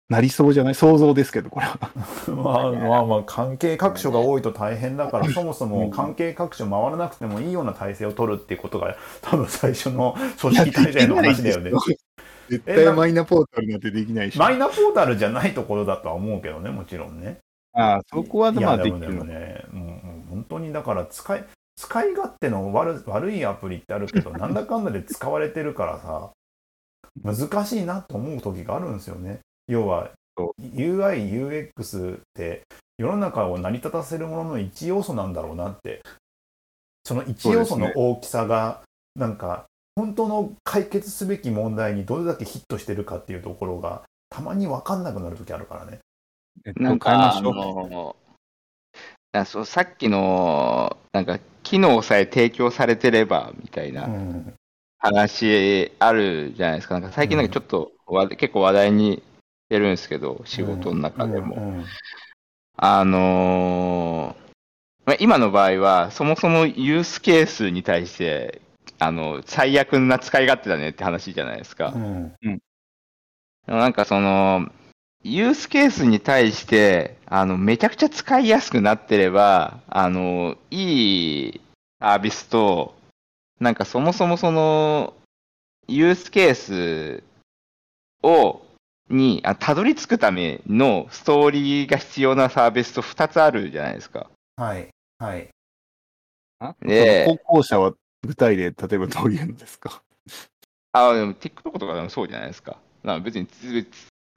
[0.09, 0.75] なりそうじゃない？
[0.75, 1.77] 想像ですけど、これは。
[2.33, 11.71] まあまあまあ、関係各所が多いと大変だから、そもそも関係各所回らなくてもいいような体制を取るっていうことが、 多分最初の組織体制の話だよね。
[12.49, 14.39] 絶対マイナポータルなんてできないし。
[14.39, 17.37] マイナポータルじゃないところだとは思うけどね、もちろんね。
[17.79, 26.31] ああ、そこはまあでもでできるね、もうもう本当にだから使い、使い勝手の悪悪いアプリってあるけど、 なんだかんだで使われてるからさ、
[27.23, 29.39] 難しいなと思う時があるんですよね。
[29.67, 32.63] 要はそ、UI、UX って
[32.97, 36.01] 世の中を成り立たせるものの一要素なんだろうなって。
[37.05, 38.83] その一要素の大きさが、
[39.15, 39.65] なんか、
[39.95, 45.99] 本当の解決すべき問題にどれだけヒットしてるかっていうところが、たまに分かんなくなる時あるからね。
[46.65, 47.41] えっなんか、あ。
[47.41, 48.15] の、
[49.31, 54.53] あそうさっきの、なんか、機能さえ提供されてれば、みたいなうん。
[54.97, 56.99] 話あるじゃないですか。
[56.99, 59.23] なんか最近なんかちょっとわ、結構話題に
[59.69, 61.55] 出るんですけど、仕事の中でも。
[61.55, 61.85] うん
[62.81, 64.49] あのー
[65.05, 68.61] まあ今の場合は、そもそもユースケースに対して、
[68.99, 71.93] あの、最悪な使い勝手だねって話じゃないですか。
[71.95, 72.61] うん。
[73.65, 74.71] なんかその、
[75.23, 81.61] ユースケースに対して、あの、めちゃくちゃ使いやすくなってれば、あの、いい
[81.99, 82.95] サービスと、
[83.59, 85.13] なんかそもそもその、
[85.87, 87.23] ユースケース
[88.23, 88.61] を、
[89.09, 94.29] に、あたどり着くためのストーリーが必要なサービスと2つあるじゃないですか。
[94.55, 94.87] はい。
[95.17, 95.49] はい。
[96.59, 96.75] あ？
[96.81, 97.93] で高校者は
[98.25, 100.01] 具体例、例えばどういうのですか？
[100.93, 102.77] あ、でも TikTok とかでもそうじゃないですか。
[103.03, 103.47] な別に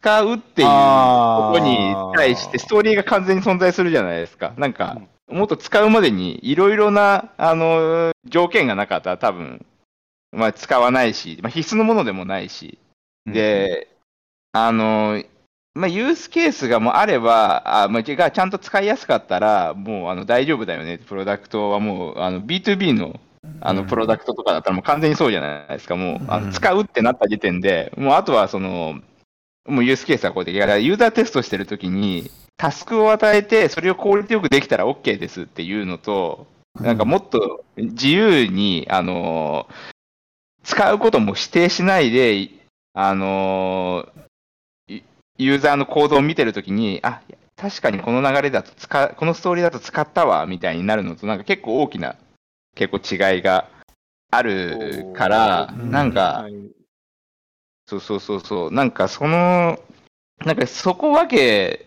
[0.02, 4.52] 使うっていうことに対してストーリーが完全に存在するじゃないですか。
[4.58, 9.64] なんか、もっと使うまでにいろいろな、あの、条件がなかったら多分、
[10.32, 12.78] まあ使わないし、まあ必須のものでもないし。
[13.26, 13.88] で、
[14.52, 15.22] あの、
[15.74, 23.20] まあ、ユースケースがもうあれば、あまあ、がちゃんと使いやすかったら、もうあの大丈夫だよね、プロダクトはもうあの B2B の
[23.60, 29.00] あのプロダクトとかだったらもう完全にそうじゃないですか、もうあ使うってなった時点で、もうあとはその、
[29.66, 36.46] もうユースケースはこうで、いやユーザーテストしてるときに、タスクを与えて、それを効率よくできたら OK ですっていうのと、
[36.80, 39.68] なんかもっと自由に、あの
[40.64, 42.48] 使うことも指定しないで、
[42.94, 44.08] あの
[44.88, 45.00] い
[45.38, 47.20] ユーザーの行動を見てるときに、あ、
[47.56, 52.16] 確かにこの流れだと使う、このストーリーだと使ったわ、みたいになるのと、なんか結構大きな、
[52.74, 53.68] 結構違いが
[54.30, 56.81] あるから、うんなんか、はい
[57.92, 59.78] そうそうそうそう、なんかその、
[60.44, 61.86] なんかそこ分け、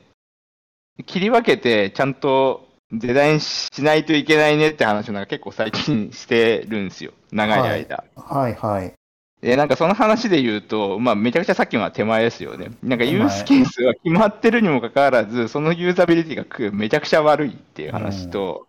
[1.06, 8.04] 切り分けて、ちゃんとデザインしないといけないねって話をなんか結構最近してるんですよ、長い間。
[8.16, 8.94] はいはい。
[9.42, 12.72] で、なんかその話で言うと、まあめちゃくちゃさっきのは手前ですよね。
[12.82, 18.68] なんかユースケースは決まってるにもかかわらず、そのユーザビリティがくめちゃくちゃ悪いっていう話と、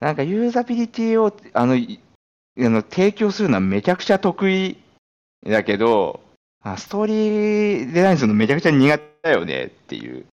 [0.00, 2.00] なんかユーザビリティをあのい
[2.58, 4.76] あの提供するのはめちゃくちゃ得意
[5.46, 6.20] だけど、
[6.62, 10.26] あストーリーデザインするのめちゃくちゃ苦手だよねっていう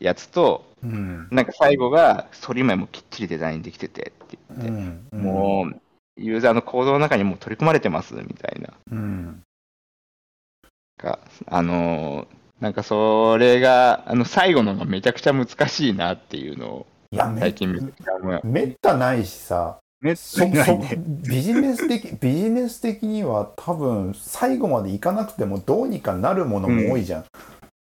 [0.00, 1.28] やつと、うん。
[1.30, 5.22] なんか最後がストーリー前もきっちりデザインできててって言って、うん。
[5.22, 5.80] もう
[6.16, 8.72] ユーザーの行動の中にもう取り込まれてますみたいな。
[8.90, 9.42] うん。
[10.98, 12.26] が、あのー
[12.60, 20.46] なんかそれが、あの、最後のがめちゃくちゃ難しいなっていうのをいや、め最近見て思うめったないしさ、めっそそ。
[20.46, 27.24] ビジネス的、 ビジネス的には多分最後までいかなくてもどうにかなるものも多いじゃん。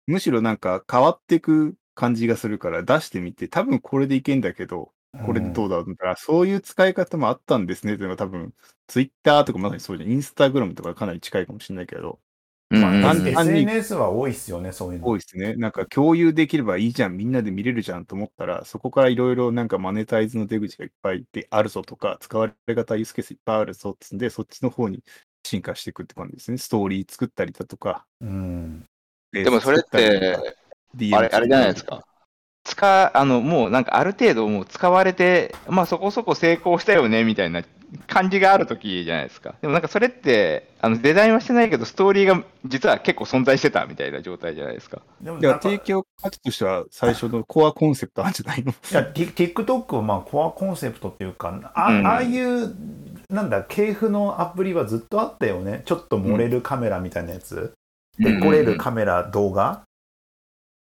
[0.07, 4.93] むしろなんか変わっていく感じがするから出してみて、多分これでいけんだけど、
[5.25, 8.53] これでどうだろうったら、そういう使い方もあったんですねっていうのが多分、
[8.87, 10.11] ツイッターとかまさにそうじゃん。
[10.11, 12.21] インスタグラムとかかなり近いかもしれないけど、
[12.69, 15.07] まあうんうん単単に SNS は多いっすよね、そういうの。
[15.07, 15.55] 多いですね。
[15.55, 25.03] なんか共有できればいいじゃん、みんなで見れるじゃんと思ったら、そこからいろいろなんかマネタイズの出口がいっぱいであるぞとか、使われ方ユースケースいっぱいあるぞっつんで、そっちの方に
[25.45, 26.59] 進化していくって感じですね。
[26.59, 28.05] ストーリー作ったりだとか。
[28.21, 28.85] うん。
[29.33, 30.37] でもそれって、
[31.15, 32.05] あれ、あれじゃないですか。
[32.65, 37.63] 使、あの、もうなんかある程度もう使われて、まあそこそこ成功したよね、みたいな
[38.07, 39.55] 感じがあるときじゃないですか。
[39.61, 45.03] でもなんかそれって、あの、デザインはしてないけど、ストーリーが実は結構存在してたみたいな状態じゃないですか。
[45.21, 48.73] でもなんか提供価値としては最初の コアコンセプトあるんじゃないの？
[48.73, 52.75] いや、Tik- TikTok はまあコアコンセプトっていうか、あ,、うんああいう、
[53.31, 55.83] なんだ、系譜のアプリはずっとあったよね。
[55.87, 57.73] ちょっと漏れるカメラみたいなやつ。
[58.19, 59.83] で、来れるカメラ、動画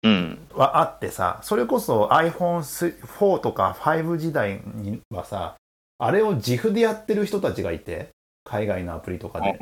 [0.02, 0.38] うん。
[0.54, 5.54] はあってさ、それこそ iPhone4 とか5時代にはさ、
[5.98, 8.10] あれを自負でやってる人たちがいて、
[8.44, 9.58] 海外のアプリとかで。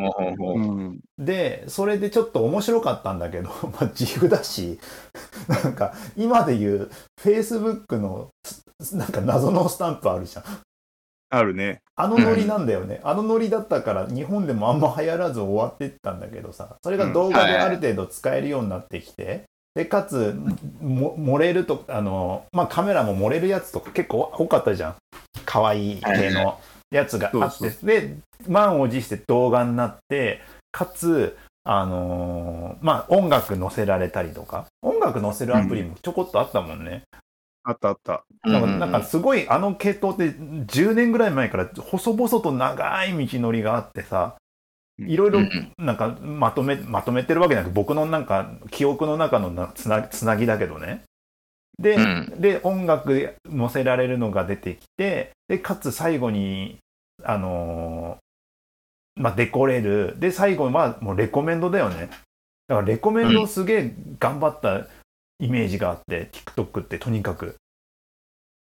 [1.19, 4.81] で、それでちょっと面白かったんだけど、 まあ自負だし、
[5.49, 6.91] なんか今で言う
[7.21, 8.31] Facebook の
[8.93, 10.45] なんか謎のスタンプあるじゃん。
[11.31, 11.81] あるね。
[11.95, 13.01] あのノリなんだよね。
[13.05, 20.39] あのノリだったから日本でもあんま流行らず終わってったんだけどさ、それが動画である程度使えるようになってきて、で、かつ、
[20.81, 24.97] も漏れると、あの、まあ、カメラも漏れるやつとか結構多かったじゃん。
[25.47, 26.59] 可愛い系の
[26.91, 30.41] やつがあって、で、満を持して動画になって、
[30.73, 37.05] かつ、あのーまあ、音楽載せられたりとか、音楽載せるアプリもちょこっとあったもんね。
[37.65, 38.25] あったあった。
[38.45, 44.35] なんかすごいあの系統って10年ぐらい前から細々と長い道のりがあってさ、
[44.99, 51.03] いろいろうんうんなんかまとめ、まとめてるわけじゃなく僕のなんか記憶の中のなつなつなぎだけどね。
[51.79, 56.79] で、うんで、音楽載せられるのが出てきて、で、かつ最後に、
[57.25, 60.15] あのーまあ、デコれる。
[60.19, 62.09] で、最後はもうレコメンドだよね。
[62.69, 64.87] だからレコメンドをすげえ頑張った
[65.39, 67.57] イメージがあって、TikTok ってとにかく。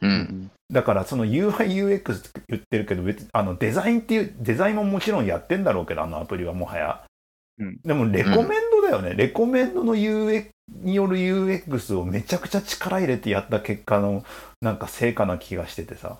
[0.01, 0.51] うん。
[0.71, 7.05] だからその UIUX って言ってるけど別にあのデザインっていうデザインももちろんやってんだろうけどあのアプリはもはや、
[7.59, 7.79] うん。
[7.85, 14.25] でもレコメンドだよね、レコメンドの UX による UX をめちゃくちゃ力入れてやった結果の
[14.61, 16.19] なんか成果な気がしててさ。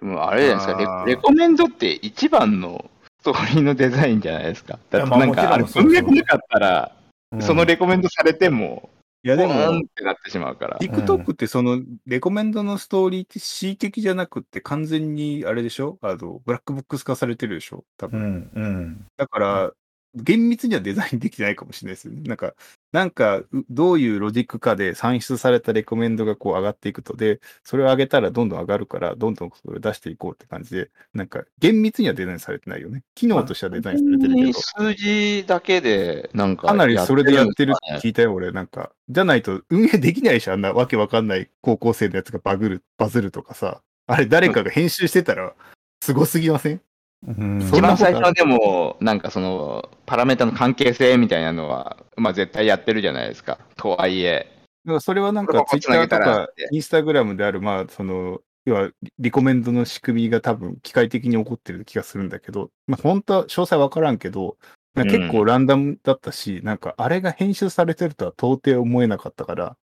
[0.00, 1.04] でもあれじゃないですか。
[1.06, 4.78] レ、レコメンドって一番のストーリーのデザインじゃないですか。
[4.90, 6.92] だってなんか、あれ文脈なかったら、
[7.32, 7.42] うん。
[7.42, 8.88] そのレコメンドされても、
[9.22, 10.78] いやでボーンっも、てなってしまうから。
[10.78, 15.98] TikTok ってそのレコメンドのストーリーって恣意的じゃなくって完全にあれでしょ？
[16.00, 17.84] あの、ブラックボックス化されてるでしょ？
[17.98, 18.20] 多う分。
[18.20, 19.72] んうんだから、
[20.14, 22.22] 厳密にはデザインできてないかもしれないですよね。
[22.22, 22.54] なんか、
[22.92, 33.04] なんか、うどういうロジックかで算出されたレコメンドがこう上がっていくとで、それを上げたらどんどん上がるから、どんどんそれを出していこうって感じで、なんか、厳密にはデザインされてないよね。
[33.14, 34.52] 機能としてはデザインされてるけど。
[34.52, 38.50] 数字だけで、なんか、かなりそれでやってるってや聞いたよ、俺。
[38.50, 38.90] なんか。
[39.08, 43.82] じゃないと運営できないでしょ、あんなわけわかんない高校生のやつがバグる、バズるとかさ。
[44.06, 45.54] あれ誰かが編集してたら、
[46.02, 46.80] すごすぎません？
[47.26, 53.58] うん一番最初はでも、なんかその、パラメータの関係性みたいなのは、まあ絶対やってるじゃないですか。
[53.76, 54.46] とはいえ。
[54.84, 64.56] だからそれはなんかツイッターとかインスタグラムである、まあ、その、要はリコメンドの仕組みが多分機械的に起こってる気がするんだけど、まあ本当は詳細わからんけど、
[64.94, 69.76] 結構ランダムだったし、なんかあれが編集されてるとは到底思えなかったから、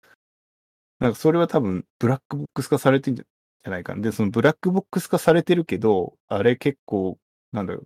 [0.99, 4.01] なんかそれは多分ブラックボックス化されてんじゃないかな。
[4.01, 7.17] で、そのブラックボックス化されてるけど、あれ結構、
[7.51, 7.83] なんだろ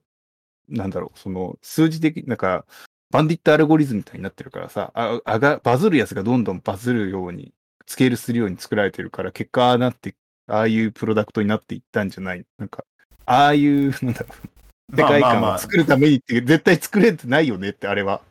[0.69, 2.65] う、なんだろう、その数字的、なんか、
[3.11, 7.53] バンディットアルゴリズムみたいになってるからさ、ああがバズるやつがどんどんバズるように、
[7.87, 10.15] スケールするように作られてるから、結果ああなって、
[10.47, 12.45] ああいうプロダクトになっていったんじゃない。
[12.57, 12.85] なんか、
[13.25, 14.27] ああいう、なんだろ
[14.91, 18.21] う、世界観を作るためにって、絶対作れてないよねって、あれは。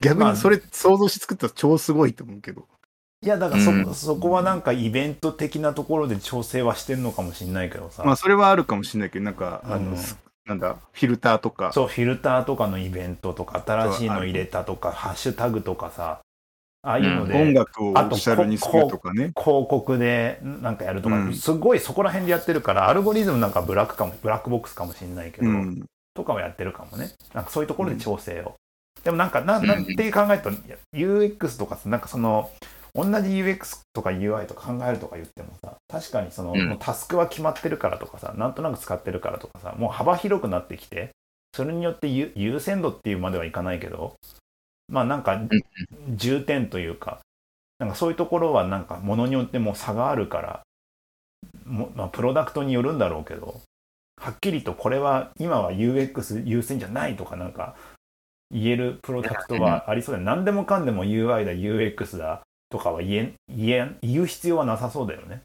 [0.00, 2.68] 逆まあにそれ想像して作ったら超すごいと思うけど。
[3.20, 3.94] いやだからそ,、うん。
[3.94, 9.96] そこはなんかイベント的なところで調整はしてんのかもしれないけどさ、まあ、それはあるかもしれないけど、なんか、あの、うん。
[9.96, 10.16] す
[10.48, 16.20] なんだ、フィルターとか、そうフィルターとかのイベントとか新しいの入れたとかハッシュタグとかさ
[16.82, 19.32] ああいうので、音楽をオあとフィシャルにするとかね。
[19.36, 21.34] 広告でなんかやるとか、うん。
[21.34, 25.84] すごいそこら辺でやってるからアルゴリズムなんかブラックかもブラックボックスかもしれないけど、うん。
[26.14, 27.10] とかはやってるかもね。
[27.34, 28.54] なんかそういうところで調整を、
[29.04, 29.84] でもなんかなんなん。
[29.84, 30.50] て考えると
[30.94, 32.50] UX とかなんかその
[32.94, 36.68] 同じ UX とか UI とか考えるとか言ってもさ確かにその、うん。
[36.68, 41.10] もうタスクは決まってるからとかさなんとなく使ってるからとかさもう幅広くなってきて
[41.54, 44.14] それによって優優先度っていうまではいかないけど
[44.88, 45.40] まあなんか
[46.10, 47.20] 重点というか
[47.78, 50.62] なんかそういうところはなんかものによってもう差があるから
[51.64, 53.60] も、まあ、プロダクトによるんだろうけど
[54.20, 57.76] はっきりとこれは今は UX 優先じゃないとかなんか
[58.50, 65.42] 言えるプロダクトはありそうで何でもかんでも UI だ UX だとかは言え言え言う必要はなさそうだよね。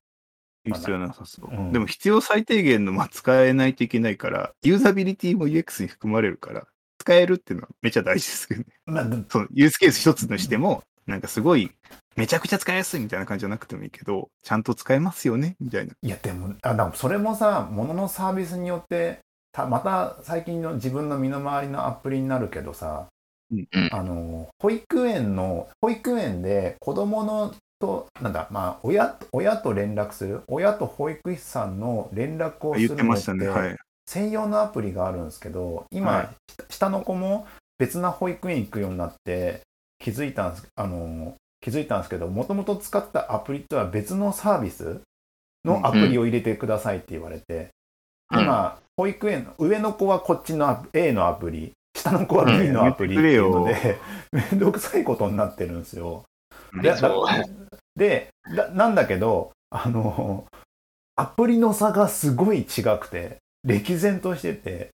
[0.66, 1.50] 必要なさそう。
[1.52, 6.66] うんでも必要最低限の、まあ、使えないといけないから、ユーザビリティも UX に含まれるから、
[7.00, 8.68] 使えるっていうのはめちゃ大事ですけどね。
[8.86, 11.70] まあ、でそのユースケース一つとしても、なんかすごい、
[12.16, 15.94] めちゃくちゃ使いやすいみたいな感じじゃなくてもいいけど、ちゃんと使えますよねみたいな。
[16.02, 19.20] いやでもあでもそれもさ物のサービスによって
[19.52, 23.08] たまた最近の自分の身の回りのアプリになるけどさ、
[23.52, 23.68] うん。
[23.72, 23.90] うん。
[23.92, 27.54] あの保育園の保育園で子供の
[27.84, 33.48] となんだまあ親親と連絡する親と保育士さんの連絡をするのってたね。
[33.48, 33.78] はい。
[34.06, 36.30] 専用のアプリがあるんですけど今、はい。
[36.70, 37.48] 下の子も
[37.78, 39.62] 別な保育園行くようになって
[40.00, 45.02] 気づいたんですあの気づいたんですけどもともと使ったアプリとは別のサービス
[45.64, 47.70] のアプリを入れてくださいって言われて、
[48.32, 48.40] うん。
[48.42, 51.72] 今保育園の上の子はこっちの A のアプリ
[52.04, 53.98] 下の子は B のアプリっていうので、
[54.32, 56.24] めんどくさいことになってるんですよ。
[56.82, 56.94] で
[57.96, 60.46] でだなんだけどあの
[61.16, 64.90] アプリの差がすごい違くて歴然としてて、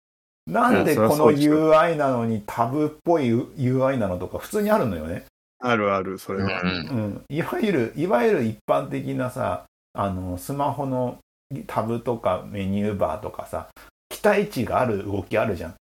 [0.47, 5.25] なんでこの UI なのにタブっぽい UI なのとか普通にあるのよね。
[5.59, 6.63] あるある、それうんは。
[6.63, 7.25] うん。
[7.29, 11.19] いわゆる、いわゆる一般的なさ、あの、スマホの
[11.67, 13.69] タブとかメニューバーとかさ、
[14.11, 15.75] 期待値がある動きあるじゃん。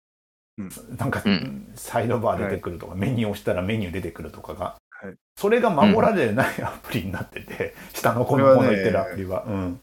[0.59, 9.45] うんなんか、うんサイドバー出てくるとか、メニュー押したらメニュー出てくるとかが、はいそれが守られないアプリになってて、 下の子の子の言ってるアプリは。
[9.47, 9.81] うん。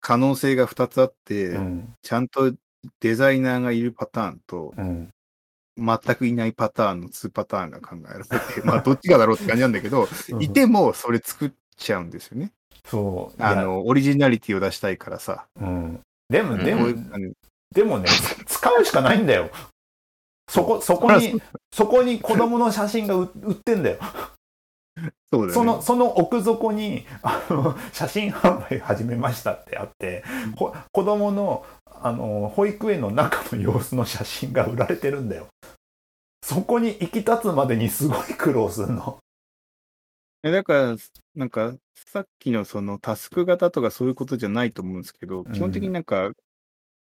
[0.00, 1.94] 可能性が2つあって、うん。
[2.02, 2.52] ちゃんと
[3.00, 5.08] デザイナーがいるパターンと、うん。
[5.78, 8.36] 全くいないパターンの2パターンが考えられてて、
[8.66, 10.06] まあどっちがだろうって感じなんだけど、
[10.40, 12.52] いてもそれ作っちゃうんですよね。
[12.84, 13.42] そう。
[13.42, 15.46] あの、オリジナリティを出したいからさ。
[15.60, 16.00] うん。
[16.28, 16.88] でも、うんでも
[17.72, 19.50] でもね、つ使うしかないんだよ。
[20.48, 21.40] そこ、そこに、
[21.72, 23.98] そこに子供の写真が売 売ってんだよ。
[25.32, 25.52] そうだよね。
[25.52, 30.24] その、その奥底に、あの、写真販売始めましたってあって、
[30.56, 35.46] ほ子供の、あの、保育園の中の様子の写真が売られてるんだよ。
[36.42, 39.18] そこに行き立つまでにすごい苦労するの。
[40.42, 40.96] えだから、
[41.36, 46.32] なんか、さっきのそのタスク型とかそういうことじゃないと思うんですけど、ん基本的になんか、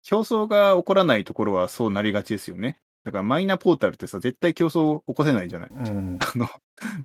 [0.03, 2.79] 競争が起こらないところはそうなりがちですよね。
[3.05, 5.71] だからマイナポータルってさ、絶対競争を起こせないじゃない？
[5.71, 6.19] うん。
[6.23, 6.49] あの、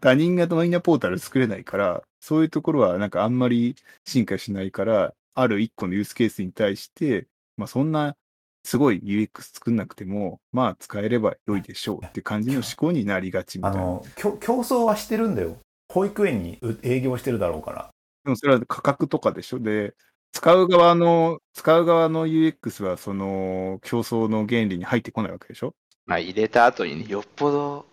[0.01, 3.75] 他人がマイナポータル作れないから、そういうところはなんかあんまり
[4.05, 7.27] 進化しないから、ある一個のユースケースに対して、
[7.57, 8.15] まあそんな
[8.63, 13.79] すごい UX 作んなくても、まあ使えれば良いでしょうって感じの思考になりがちみたいな。
[13.81, 15.57] あの、競競争はしてるんだよ。
[15.91, 17.89] 保育園にう営業してるだろうから。
[18.23, 19.59] でもそれは価格とかでしょ？
[19.59, 19.93] で、
[20.31, 25.75] 使う側の、使う側の UX はその競争の原理に入ってこないわけでしょ？
[26.05, 27.85] まあ入れた後にね、よっぽど、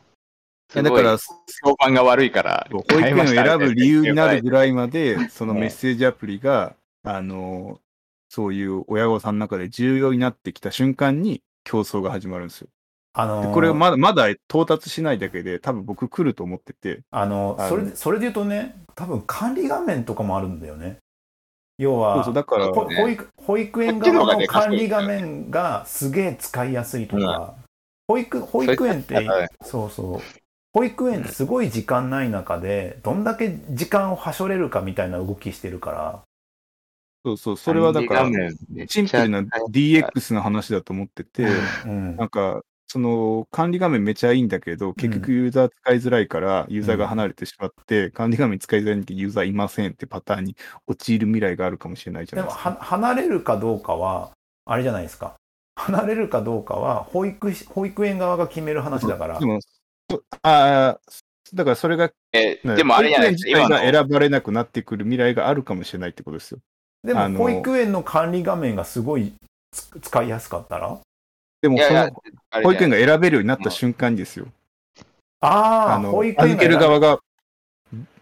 [0.74, 1.18] だから、
[1.64, 4.72] 評判が悪いから、保育園を選ぶ理由になるぐらい。
[4.72, 7.80] まで、そのメッセージアプリが、あの、
[8.28, 12.68] そういう親御さんの中で重要になってきた瞬間に競争が始まるんですよ。
[13.12, 20.98] あのーでこれはまだ、まだ到達しないだけで、多分僕来ると思ってて、あの、あのそれで、それで言うとね、多分管理画面とかもあるんだよね。
[21.78, 27.56] 要そうは、そう、だから、ほ保育保育園側の管理画面がすげえ使いやすいとか、
[28.11, 29.28] 保育保育園って、
[29.62, 30.20] そうそう、
[30.72, 36.22] 保育園ってすごい時間ない中で、どんだけ時間をはしょれるかみたいな動きしてるから、
[37.24, 38.28] そうそう、それはだから、
[38.88, 41.46] シンプルな DX の話だと思ってて、
[41.84, 42.16] うん。
[42.16, 50.56] なんか、その管理画面めちゃいいんだけど、結局ユーザー使いづらいから、ユーザーが離れてしまって、管理画面使いづらいんでユーザーいませんってパターンに
[50.88, 52.70] 陥る未来があるかもしれないじゃでもないですか。
[52.70, 54.32] は離れるかどうかは、
[54.64, 55.36] あれじゃないですか。
[55.81, 59.47] 離れるかどうかは保育士、保育園側が決める話だからで。
[59.47, 59.61] も、
[60.11, 61.01] そああ、
[61.55, 66.61] だからそれが、えねでもあれじゃなが選ばれなくなってくる未来があるかもしれないってことですよ。
[67.03, 69.33] でも保育園の管理画面がすごい
[69.72, 70.99] つ使いやすかったら？
[71.62, 72.11] でも、その
[72.62, 74.47] 保育園が、が選べるようになった瞬間にですよ。
[75.41, 77.18] ああ、あの保、育園預ける側が、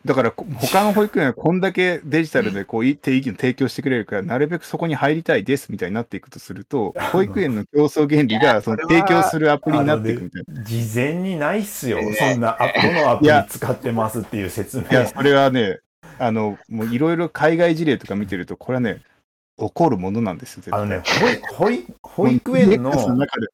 [0.04, 10.62] だから、こ他の保育園はこんだけデジタルでこういい定義を提供してくれるから、なるべくそこに入りたいですみたいになっていくとすると、 保育園の競争原理がその提供するアプリになっていくみたいな。
[10.62, 11.98] 事前にないっすよ。
[11.98, 14.84] ねそんな、あどのアプリ使ってますっていう説明。
[14.90, 15.80] いや、それはね、
[16.18, 19.02] あの、もういろいろ海外事例とか見てると、これはね、
[19.58, 21.02] 起こるものなんですよ、あのね、
[21.58, 23.48] 保育保育園の、 の中で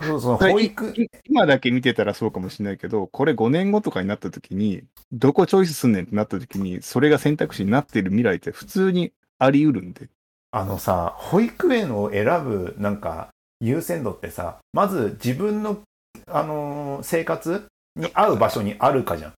[0.00, 4.82] そうそう、保育、い今だけ見てたらそうかもしれないけど、これ5年後とかになった時に、
[5.12, 10.08] どこチョイスすんねんってなった時に、それが選択肢になってる未来って普通にあり得るんで。
[10.50, 13.30] あのさ、保育園を選ぶ、なんか、
[13.60, 15.82] 優先度ってさ、まず自分の、
[16.26, 19.32] あのー生活に合う場所にあるかじゃん。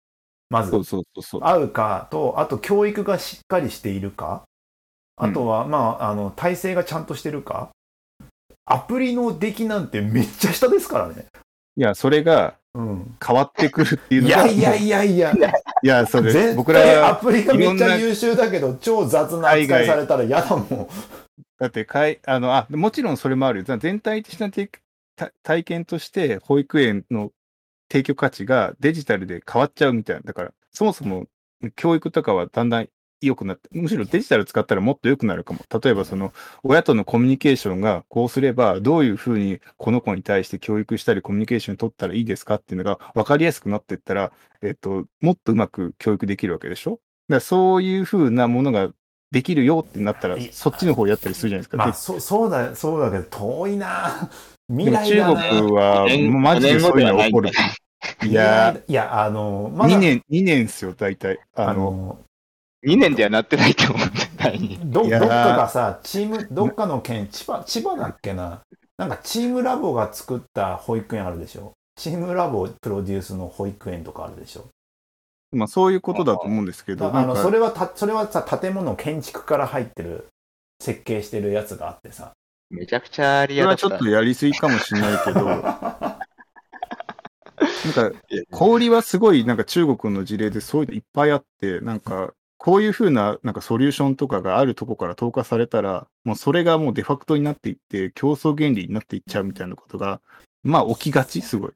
[0.51, 1.41] まずそ、うそうそうそう。
[1.43, 4.45] 合うかと、あと教育がしっかりしているか、
[5.17, 7.71] あとは、まあ、あの、体制がちゃんとしてるか、
[8.71, 11.27] アプリの出来なんてめっちゃ下ですからね。
[11.77, 13.17] いや、それがうん。
[13.25, 15.33] 変わってくるっていういのが、やいやいやいや、
[15.83, 20.89] いや、それ、絶僕ら対アは、プリがめっちゃ優秀だけど、超雑な扱いされたら嫌だもん。
[21.59, 23.79] だってかい、あの、あ、もちろんそれもあるよ。
[23.79, 24.51] 全体的な
[25.43, 27.33] 体験として、保育園の
[27.91, 30.23] 提供価値がデジタルで変わっちゃうみたいな。
[30.23, 31.27] だから、そもそも
[31.75, 32.89] 教育とかはだんだん
[33.21, 35.61] 良くなって、むしろデジタル使ったらもっと良くなるかも。
[35.83, 47.01] 例えば、その、親とのコミュニケーションがこうすれば、どういうふうにこの子に対して教育したり、コミュニケーション取ったらいいですかっていうのが分かりやすくなっていったら、えっと、もっとうまく教育できるわけでしょ？
[47.29, 48.91] だそういうふうなものが
[49.31, 51.77] できるよってなったらい、そっちの方やったりするじゃないですか。
[51.77, 54.31] でまあ、そそうだ、そうだけど、遠いな
[54.71, 55.61] 未来だ中ね。
[55.61, 56.07] 国は、
[56.41, 57.51] マジでそういうのが起こる。
[58.23, 61.39] いやいや、あの、まだ2年、2年ですよ、大体。
[61.55, 62.19] ああの、の、
[62.87, 64.29] 2年ではなってないと思うんで。
[64.39, 64.79] 対に。
[64.85, 68.61] どどっかがさ、チーム、どっかの県、千葉、千葉だっけな？
[68.97, 71.73] なんかチームラボが作った保育園あるでしょ？
[71.97, 74.69] チームラボプロデュースの保育園とかあるでしょ？
[75.51, 80.27] まあそういうことだと思うんですけど、あのそれはたそれはさ建物建築から入ってる
[80.81, 82.33] 設計してるやつがあってさ
[82.71, 83.87] めちゃくちゃリそれアだった。
[83.87, 86.19] はちょっとやりすぎかもしれないけど、 なんか
[88.51, 100.21] 氷はすごいなんか中国の事例でそういうのいっぱいあって、なんかこういうふうななんかソリューションとかがあるとこから投下されたら、もうそれがもうデファクトになっていって、競争原理になっていっちゃうみたいなことが、
[100.65, 101.71] まあ起きがち、すごい。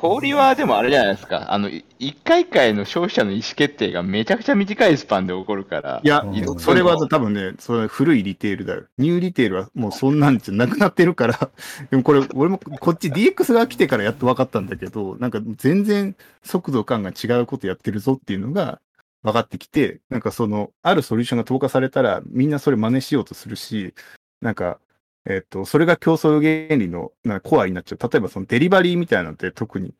[0.00, 1.52] 氷はでもあれじゃないですか。
[1.52, 6.00] あの、い一回一回の消費者の意思決定がめちゃくちゃ短いスパンで起こるから。
[6.02, 6.24] いや
[6.56, 8.84] それは多分ね、それ古いリテールだよ。
[8.96, 11.50] ニューリテールはもうそんなんじゃなくなってるから、
[11.90, 18.80] でもこれ、俺もこっち DX が来てからやっと分かったんだけど、なんか全然速度感が違うことやってるぞっていうのが
[19.22, 23.94] 分かってきて、なんかその、あるソリューションが投下されたら、みんなそれ真似しようとするし、
[24.40, 24.80] なんか、
[25.26, 28.10] えっと、それが競争原理のなんかコアになっちゃう。
[28.10, 29.92] 例えばそのデリバリーみたいなのって特に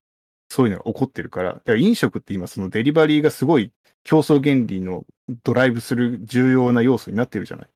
[0.49, 3.71] そういうのが起こってるから、だから飲食って今そのデリバリーがすごい
[4.03, 5.05] 競争原理の
[5.45, 7.69] ドライブする重要な要素になってるじゃない？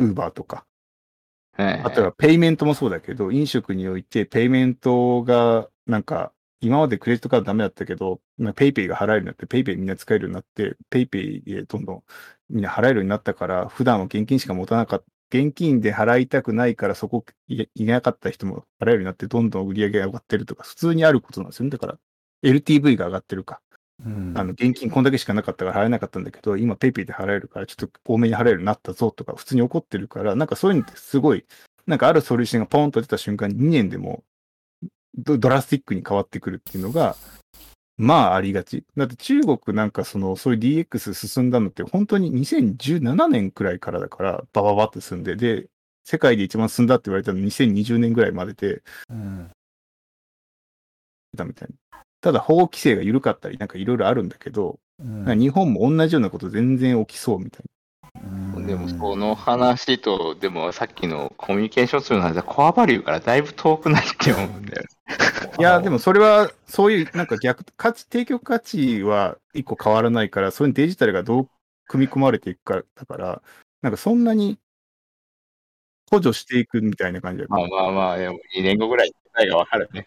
[0.00, 0.64] ウーバーとか。
[1.56, 8.20] はいあとはペイメントもそうだけど、飲食においてペイメントがなんか、今までクレジットカードダメだったけど、
[8.54, 12.02] ペイペイが払えるようになって、ペイペイみんな使えるようになって、ペイペイでどんどん
[12.50, 15.06] みんな払えるようになったから、普段は現金しか持たなかった。
[15.32, 21.70] 現金で払いたくないから、そこいいなかった人も払えるようになって、どんどん売り上げが上がってるとか、普通にあることなんですよね。
[21.70, 21.98] だから、
[22.42, 23.60] LTV が上がってるか。
[24.04, 31.44] うんあの、現金こんだけしかなかったから払えなかったんだけど、今ペイペイで払えるから、ちょっと多めに払えるようになったぞとか、普通に起こってるから、なんかそういうのってすごい、
[31.86, 34.24] なんかあるソリューションがポンと出た瞬間に2年でも
[35.16, 37.16] ドドラスティックに変わってくるっていうのが、
[37.96, 38.84] まあありがち。
[38.96, 45.68] だって中国なんかその、そういう DX 進んだのって本当に2017年くらいからだから、バババって進んで、で、
[46.04, 49.50] 世界で一番進んだって言われたの2020年ぐらいまでで、うん
[51.36, 52.00] たみたいな。
[52.20, 57.62] ただ法規制が緩かったり、なんかいろいろあるんだけど、うん日本も同じようなこと全然起きそうみたい
[58.22, 64.84] うんでもその話と、でもさっきのコミュニケーションツールの話はコアバリューからだいぶ遠くないって思うんだよ。
[65.08, 65.56] な。
[65.58, 71.48] いや、でもそれは、そういう、なんか逆、価値、提供価値は一個変わらないから、それにデジタルがどう
[71.88, 73.42] 組み込まれていくかだから、
[73.82, 74.60] なんかそんなに
[76.08, 80.06] 補助していくみたいな感じだよまあまあまあ、でも2年後ぐらい答えがわかるね。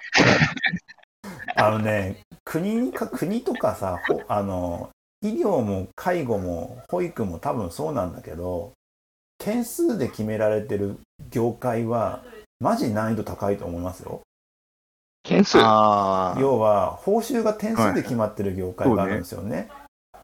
[1.55, 4.89] あのね国にか国とかさほあの
[5.23, 8.73] 医療も介護も保育も多分そうなんだけど
[9.39, 10.97] 点数で決められてる
[11.31, 12.23] 業界は
[12.59, 14.21] マジ難易度高いと思いますよ
[15.23, 15.57] 件数？
[15.59, 16.39] あああ。
[16.39, 19.69] 要は報酬が点数で決まってる業界があるんですよね、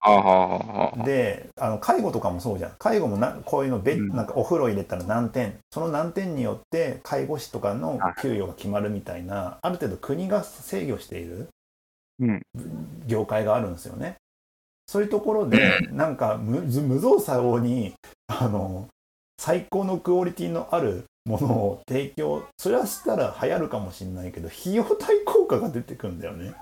[0.02, 11.48] あはあであの介護とかもそうじゃん介護もなこういうのべ、うんなんかお風呂入れたら何点その何点によって介護士とかの給与が決まるみたいなある程度国が制御している
[12.20, 12.42] うん。
[13.08, 14.18] 業界があるんですよね。
[14.90, 17.94] そういうところでなんか無無造作に
[18.28, 18.88] あの
[19.38, 26.56] 最高のクオリティのあるものを提供それはしたら流行るかもしれないけど費用対効果が出てくるんだよね。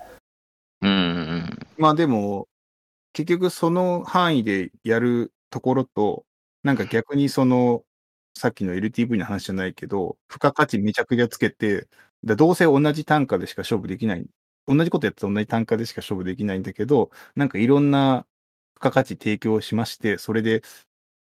[0.81, 2.47] うんうんまあでも、
[3.13, 6.25] 結局その範囲でやるところと、
[6.63, 7.83] なんか逆にその、
[8.35, 11.87] さっきの LTV の話じゃないけど、付加価値めちゃくちゃつけて、
[12.23, 14.27] でどうせ同じ単価でしか勝負できない。
[14.67, 18.25] 同じことやって同じ単価でしか勝負できないんだけど、なんかいろんな
[18.75, 20.61] 付加価値提供しまして、それで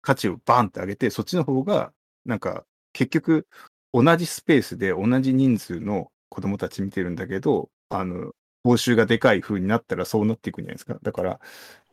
[0.01, 1.93] 価値をバンって上げて、そっちの方が、
[2.25, 3.47] なんか結局
[3.93, 8.31] 同じスペースで同じ人数の子供たち見てるんだけど、あの、
[8.63, 10.97] 報酬がでかい風になったらそうなっていくんじゃないですか。
[11.01, 11.39] だから、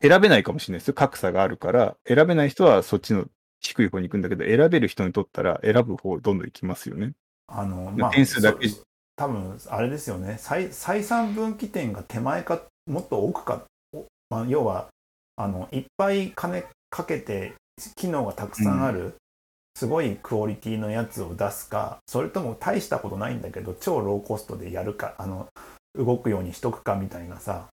[0.01, 0.93] 選べないかもしれないですよ。
[0.93, 3.25] 格差があるから、選べない人はそっちの
[3.59, 7.13] 低い方に行くんだけど、選べる人にとったら選ぶ方どんどん行きますよね。
[7.47, 8.85] あの点数だけそ
[9.19, 10.37] 多分あれですよね。
[10.39, 13.63] 採採算分岐点が手前かもっと奥か、
[13.93, 14.87] おまあ、要は
[15.35, 17.53] あのいっぱい金かけて
[17.97, 19.15] 機能がたくさんある、
[19.75, 25.47] すごいクオリティのやつを出すかそれとも大したことないんだけど超ローコストでやるかあの
[25.95, 27.67] 動くようにしとくかみたいなさ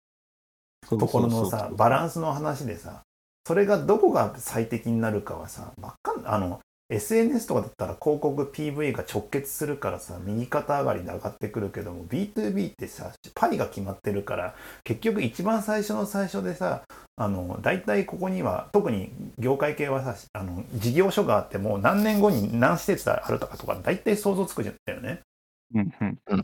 [0.88, 3.02] ところのさバランスの話でさ
[3.46, 6.60] それがどこが最適になるかはさわかんあの
[6.92, 16.82] SNS とかだったら広告 PV が直結するからさ右肩上がりで上がってくるけども B2B ってさパイが決まってるから結局一番最初の最初でさ
[17.16, 25.20] あの大体ここには特に業界系はさあの事業所があっても何年後に何施設あるとかとか大体想像つくじゃんだよね。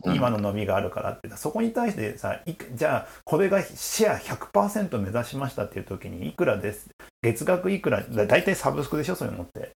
[0.06, 1.28] 今の伸びがあるからって。
[1.36, 2.40] そこに対してさ
[2.74, 6.88] じゃあこれがシェア100%目指しましたっていう時にいくらです？
[7.20, 8.02] 月額いくら？
[8.02, 9.16] だ大体サブスクでしょ？
[9.16, 9.72] そういうのって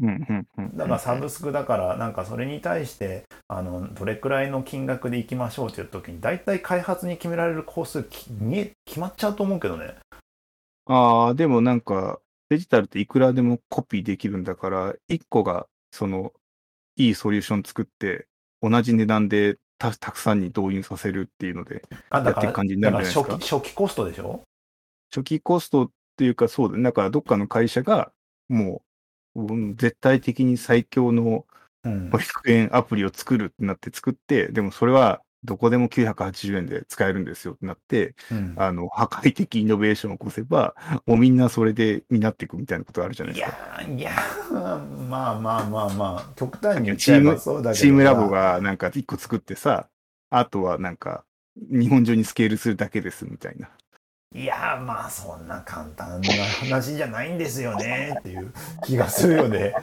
[0.00, 0.76] うんうんうん。
[0.76, 9.94] だからサブスクだからなんかそれに対してあのどれくらいの金額でいきましょうっていう時に大体開発に決められる工数き見え決まっちゃうと思うけどね
[10.86, 12.18] ああ、でもなんか、
[12.48, 16.32] デジタルっていくらでもコピーできるんだから、一個が、その、
[16.96, 18.26] いいソリューション作って、
[18.60, 23.22] 同じ値段でたたくさんに導入させるっていうので、やって感じになるんじゃないですか。
[23.22, 24.42] 初期初期コストでしょ？
[25.14, 26.82] 初期コストっていうか、そうだね。
[26.82, 28.10] だから、どっかの会社が、
[28.48, 28.78] もう、うん
[29.76, 31.46] 絶対的に最強の
[31.84, 40.74] うん保育園アプリを作るってなって作って、でもそれはどこでも980円で使えるんですよってなって、うんあの、破壊的イノベーションを起こせば、
[41.06, 43.56] もうみんなそれで担っていくみたいなことあるじゃないいですか。
[43.56, 49.88] やーいやーまあまあまあまあ極端に言っチチームラボがなんか一個作ってさ、
[50.30, 51.24] あとはなんか、
[51.56, 53.68] 日本中にスケールするだけですみたいな。
[54.34, 58.52] いやーまあそんな簡単な話じゃないんですよねっていう
[58.84, 59.74] 気がするよね。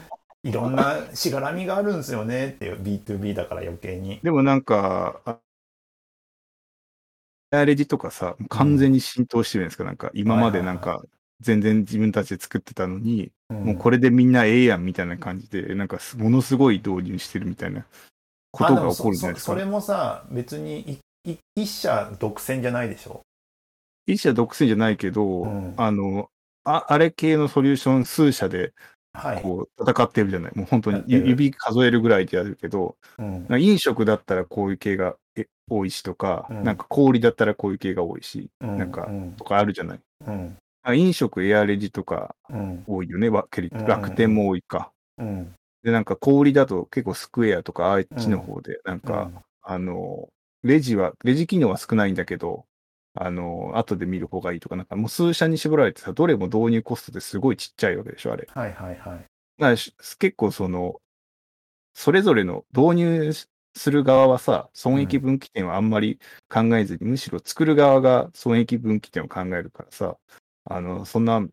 [0.43, 4.19] いろんなしがらみがあるんですよねっていう B2B だから余計に。
[4.23, 5.19] でもなんか、
[7.51, 11.03] アレジとかさ、完全に浸透してるんですか、なんか今までなんはいか、
[11.41, 17.83] 全然自分たちで作ってたのに、うんもうこれでみんなええやんみたいな感じで、なんかすものすごい導入してるみたいな
[18.51, 19.51] ことが起こるじゃないですか。
[19.51, 20.99] そそそれもさ別に
[21.55, 23.21] 一社独占じゃないでしょ？
[24.13, 25.73] 一社独占じゃないけど、うん。
[25.77, 26.29] あの
[26.63, 28.73] あ、あれ系のソリューション数社で
[29.13, 29.41] はい。
[29.41, 30.51] こう戦ってるじゃない。
[30.55, 33.61] もう本当に指数えるぐらいでやるけど、うん。
[33.61, 36.63] 飲食だったらこういう系がえ多いしとか、うん。
[36.63, 38.77] なんか氷だったらこういう系が多いし、うん。
[38.77, 39.33] なんかうん。
[39.33, 39.99] とかあるじゃない。
[40.27, 40.57] うん。
[40.83, 42.83] あ飲食、エアレジとかうん。
[42.87, 44.91] 多いよね、うんうん楽天も多いか。
[45.17, 45.53] うん。
[45.83, 49.31] で、なんか氷だと結構スクエアとかあっちの方で、なんか、
[49.61, 50.29] あの、
[50.63, 52.65] レジは、レジ機能は少ないんだけど、
[53.21, 58.47] あの、後で見る方がいいとか、なんかもう数社に絞られてさ、どれも導入コストですごいちっちゃいわけでしょ、あれ。
[58.53, 58.97] はいはいはい。
[58.97, 59.25] だか
[59.57, 61.01] らし結構その、
[61.93, 63.33] それぞれの導入
[63.75, 70.15] する側はさ、損益分岐点はあんまり考えずに、むしろ作る側が損益分岐点を考えるからさ、
[70.65, 71.45] あの、そんな、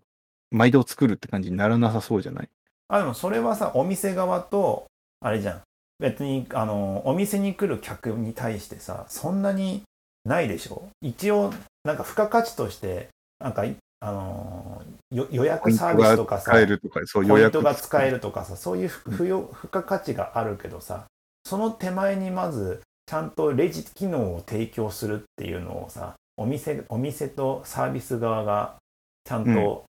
[0.53, 2.49] 毎度作るって感じにならなさそうじゃない？
[2.87, 4.87] あでもそれはさお店側と
[5.21, 5.63] あれじゃん
[5.99, 9.83] 別にあのお店に来る客に対してさそんなに
[10.27, 10.89] ないでしょ？
[11.01, 11.55] 一応
[11.85, 13.09] なんか付加価値として
[13.39, 21.07] なんかいあのよ予約サービスとかさ使えるとか、そう予ポイン約トが使えるとかさそういう付付与付加価値があるけどさ
[21.45, 28.77] その手前にまずちゃんとレジ機能を提供するっていうのをさお店お店とサービス側が
[29.25, 29.85] ちゃんと、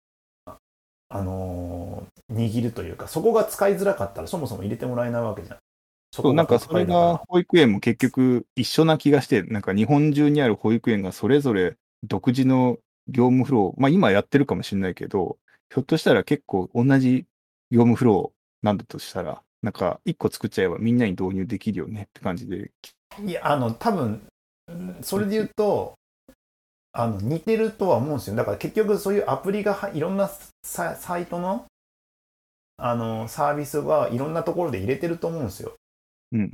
[0.46, 0.56] あ
[1.08, 5.58] あのー握るというかそこが使いづらかったらそもそも入れてもらえないわけじゃん。
[6.16, 15.36] そそう、なんかそれが保育園も結局一緒な気がして、なんか日本中にある保育園がそれぞれ独自の業務フロー、まあ今やってるかもしれないけど、
[15.68, 17.26] ひょっとしたら結構同じ
[17.70, 22.70] 業務フローなんだとしたら、なんか一個作っちゃえばみんなに導入できるよねって感じで。
[23.22, 24.22] いやあの多分
[24.68, 25.94] うんそれで言うと
[26.92, 30.30] あの似てるとは思うんですよだから結局そういうアプリがはいろんな
[30.62, 31.66] ササイトの
[32.78, 35.74] あのサービスはいろんなところで入れてると思うんですよ。
[36.32, 36.52] うん。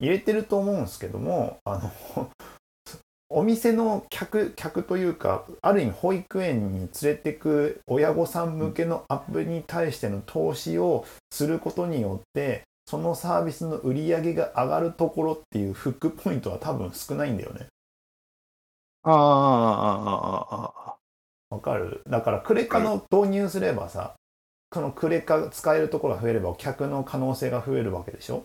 [0.00, 1.78] 入れてると思うんですけどもあ
[2.16, 2.30] の
[3.28, 17.66] お店の客客というかある意味保育園に連れてく親御さん向けのアプリに対しての投資をすることによってそのサービスの売り上げが上がるところっていうフックポイントは多分少ないんだよね。
[19.02, 20.90] ああ、ああ、あ
[21.50, 22.02] あ、わかる？
[22.08, 24.14] だからクレカの導入すればさ、
[24.72, 28.44] そのクレカ使えるところが増えれば客の可能性が増えるわけでしょ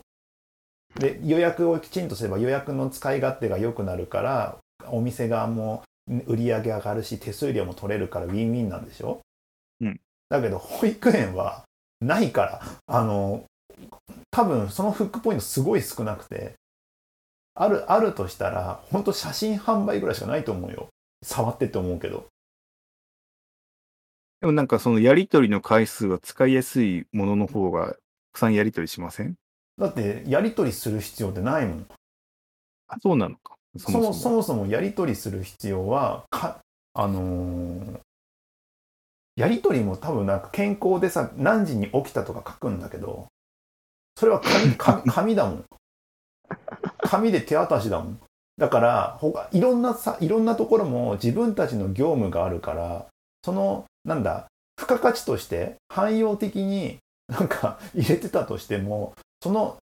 [0.95, 5.83] で予約をきちんとすれば予約の使い勝手が良くなるからお店側も
[6.27, 9.21] 売り上げ上がるし手数料も取れるからウィンウィンなんでしょ、
[9.79, 11.63] うん、だけど保育園は
[12.01, 13.43] ないからあの
[14.31, 16.53] 多分そのフックポイントすごい少なくて
[17.53, 20.87] あるあるとしたら本当写真販売ぐらいしかないと思うよ。
[21.23, 22.25] 触ってって思うけど。
[24.39, 27.95] でもなんかそのやりとりの回数は使いやすいものの方がた
[28.33, 29.35] くさんやりとりしません？
[29.77, 31.87] だってやり取りする必要ってないもん
[32.87, 33.55] あ、そうなのか。
[33.77, 34.13] そも。
[34.13, 36.59] そもそもやり取りする必要はか
[36.93, 37.99] あのー
[39.37, 43.27] やり取りも多分なんか健康でさ何時に起きたとか書くんだけど
[44.17, 45.65] それは紙 紙紙だもん
[46.99, 48.19] 紙で手渡しだもん
[48.57, 53.07] だから他いろんなさいろんなところも自分たちの業務があるから
[53.43, 54.47] そのなんだ
[54.77, 56.97] 付加価値として汎用的に
[57.27, 59.77] なんか入れてたとしてもその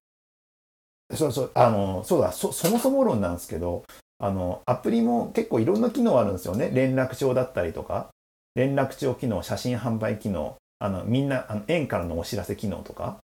[1.16, 3.84] そうそう、あの、そうだ、そ、そもそも論なんですけど、
[4.18, 6.70] あの、アプリも結構いろんな機能あるんですよね。
[6.72, 8.10] 連絡帳だったりとか、
[8.54, 13.18] 連絡帳機能、写真販売機能、あの、みんな、あの、園からのお知らせ機能とか、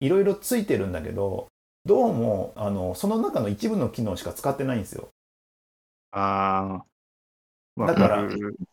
[0.00, 1.48] いろいろついてるんだけど、
[1.84, 5.08] どうも、あの、その中の一部の機能しか使ってないんですよ。
[6.10, 6.95] ああ。
[7.76, 8.28] だから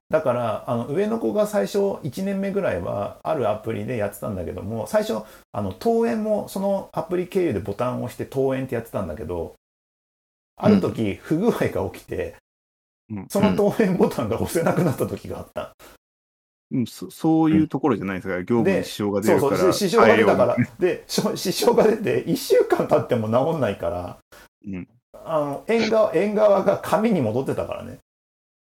[0.09, 9.55] だから、あの、上の子が最初1年目ぐらいは、あるアプリでやってたんだけども、最初、あの、登園もそのアプリ経由でボタンを押して登園ってやってたんだけど、
[10.55, 12.35] ある時、不具合が起きて、
[13.09, 15.73] うんその登園ボタンが押せなくなった時があった。
[16.71, 18.37] うんそそういうところじゃないですか。
[18.39, 19.61] 業務に支障が出そうるから。
[19.61, 20.57] そう、支障が出たから。
[20.79, 24.17] で、 支障が出て、1週間経っても治んないから、
[24.65, 24.87] うん
[25.25, 27.99] あの、縁側、縁側が紙に戻ってたからね。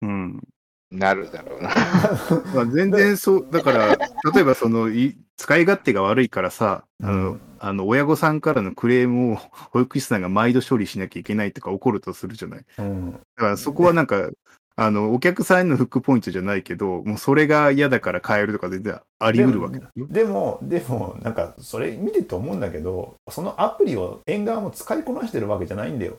[0.07, 0.43] ううん。
[0.91, 1.69] なるだろうな。
[2.53, 3.97] まあ、全然そう、だから、
[4.33, 9.35] 例えばその、い使い勝手が悪いからさ、あのうん、あの、親御さんからのクレームを
[9.71, 12.65] 保育士さんが毎度処理しなきゃいけないとか起こるとするじゃない。
[12.77, 13.19] だうん。
[13.35, 14.29] からそこはなんか、
[14.75, 20.07] あの、お客さんへのフックポイントじゃないけど、もうそれが嫌だから変えるとか全然あり得るわけだよ。
[20.09, 26.17] でも、でも、なんか、それ見てて思うんだけど、そのアプリを縁側も使いこなしてるわけじゃないんだよ。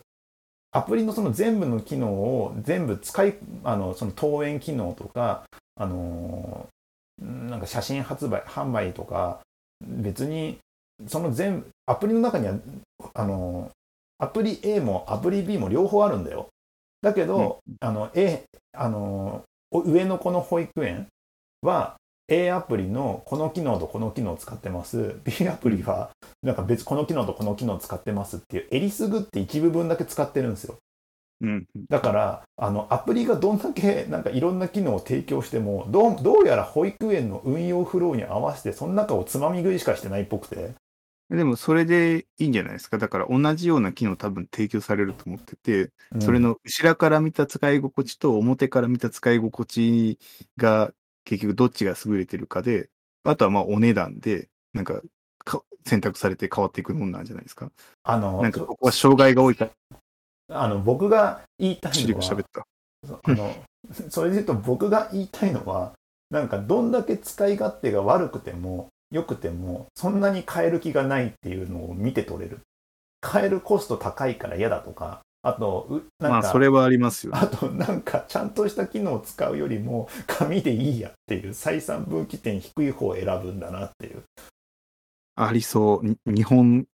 [0.75, 5.45] アプリのその全部の機能を全部使い、あの、その登園機能とか、
[5.77, 6.75] あのー
[7.49, 9.39] なんか写真発売、販売とか、
[9.79, 10.57] 別に、
[11.07, 12.55] その全部、アプリの中には、
[13.13, 13.71] あのー
[14.17, 16.49] アプリ A もアプリ B も両方あるんだよ。
[17.01, 21.07] だけど、あの、A、あのーお上の子の保育園
[21.61, 21.95] は、
[22.27, 25.19] A アプリのこの機能とこの機能を使ってます。
[25.23, 26.09] B アプリは、
[26.41, 30.77] なんか別この機能とこの機能を使ってますっていう、えりすぐって一部分だけ使ってるんですよ。
[31.41, 31.65] うん。
[31.89, 40.73] だから、あの、アプリがどんだけなんかいろんな機能を提供しても、どう、どうやら保育園の運用フローに合わせて、その中をつまみ食いしかしてないっぽくて。
[41.29, 42.97] でもそれでいいんじゃないですか。
[42.97, 50.19] だから同じような機能多分提供されると思ってて、うんそれの後ろから見た使い心地と表から見た使い心地
[50.57, 50.93] が
[51.25, 52.89] 結局どっちが優れてるかで、
[53.23, 55.01] あとはまあお値段で、なんか
[55.43, 57.71] か選択されて変わっていくもんなんじゃないですか？
[58.03, 62.65] あの、なんかここは障害が多いから、あの、僕が言いたシいのは喋っ、た。
[63.23, 63.55] あの、
[64.09, 65.93] それで言うと僕が言いたいのは、
[66.29, 72.59] なんかどんだけ使い勝手が悪くても、良くても、そんなに変える気がないっていうのを見て取れる。
[73.25, 77.33] 変えるコスト高いから嫌だとか、あと、うなんか、まあそれはありますよ。
[77.35, 84.23] あとなんかちゃんとした機能を使うよりも紙でいいやっていう採算分岐点低い方を選ぶんだなっていう。
[85.35, 86.05] ありそう。
[86.05, 86.85] に日本、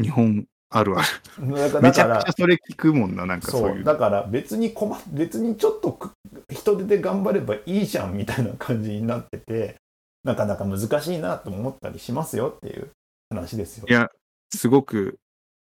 [0.00, 1.02] 日本あるあ
[1.38, 1.54] る。
[1.54, 6.12] だからめちゃくちゃそれ聞くもんな、なんかそういうだから別に困っ別にちょっとく
[6.52, 9.76] 人手で頑張ればいいじゃんみたいな感じになってて
[10.22, 12.90] なかなか難しいなと思ったりしますよっていう
[13.30, 13.86] 話ですよ。
[13.88, 14.10] いや、
[14.54, 15.18] すごく、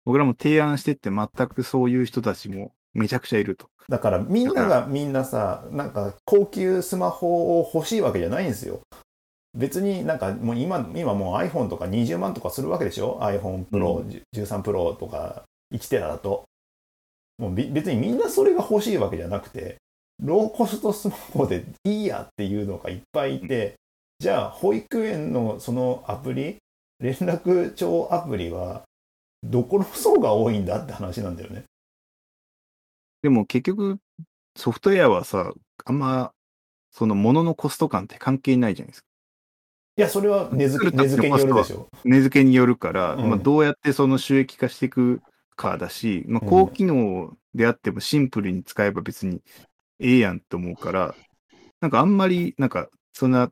[0.08, 3.66] 僕らも提案してって全くそういう人たちもめちゃくちゃいると。
[3.90, 8.80] だからみんながみんなさなんか高級スマホを欲しいわけじゃないんですよ。
[9.52, 14.02] 別になんかもう今今もう iPhone とか20万とかするわけでしょ？iPhone Pro、
[14.34, 15.42] 13 Pro とか
[15.74, 16.44] 1テラだと。
[17.36, 19.76] もうび別にみんなそれが欲しいわけじゃなくて
[20.24, 23.74] ローコストスマホでいいやっていうのがいっぱいいて、
[24.20, 26.56] じゃあ保育園のそのアプリ
[26.98, 28.87] 連絡帳アプリは
[29.42, 31.64] どこの層が多いんだって話なんだよね。
[33.22, 33.98] でも結局、
[34.56, 35.52] ソフトウェアはさ、
[35.84, 36.32] あんま、
[36.90, 39.08] その物のコスト感って関係ないじゃないですか。
[39.96, 41.88] いや、それは値付け値付けによるでしょ。
[42.04, 45.20] 値付けによるから、うんまあ、どうやってその収益化していく
[45.56, 49.42] かだし、まあ、うん高機能であってもシンプルに使えば別に
[49.98, 51.14] ええやんと思うから、
[51.80, 53.50] なんかあんまり、なんか、そんな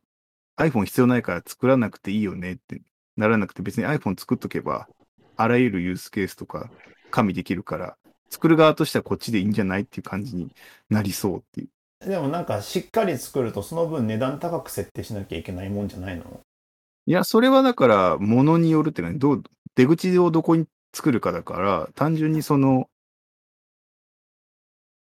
[0.56, 2.80] iPhone 必要ないから作らなくていいよねって
[3.16, 4.88] ならなくて、別に iPhone 作っとけば、
[5.36, 6.70] あらゆるユースケースとか
[7.10, 7.96] 加味できるから、
[8.30, 10.50] 作る側としてはこっちでいいんじゃないっていう感じに
[10.90, 11.68] なりそうっていう。
[12.08, 16.40] でもなんかしっかり作るとその分値段高く設定しなきゃいけないもんじゃないの？
[17.08, 19.42] いや、それはだから、ものによるっていうか、どう、
[19.76, 22.88] 出口をどこに作るかだから、単純にその、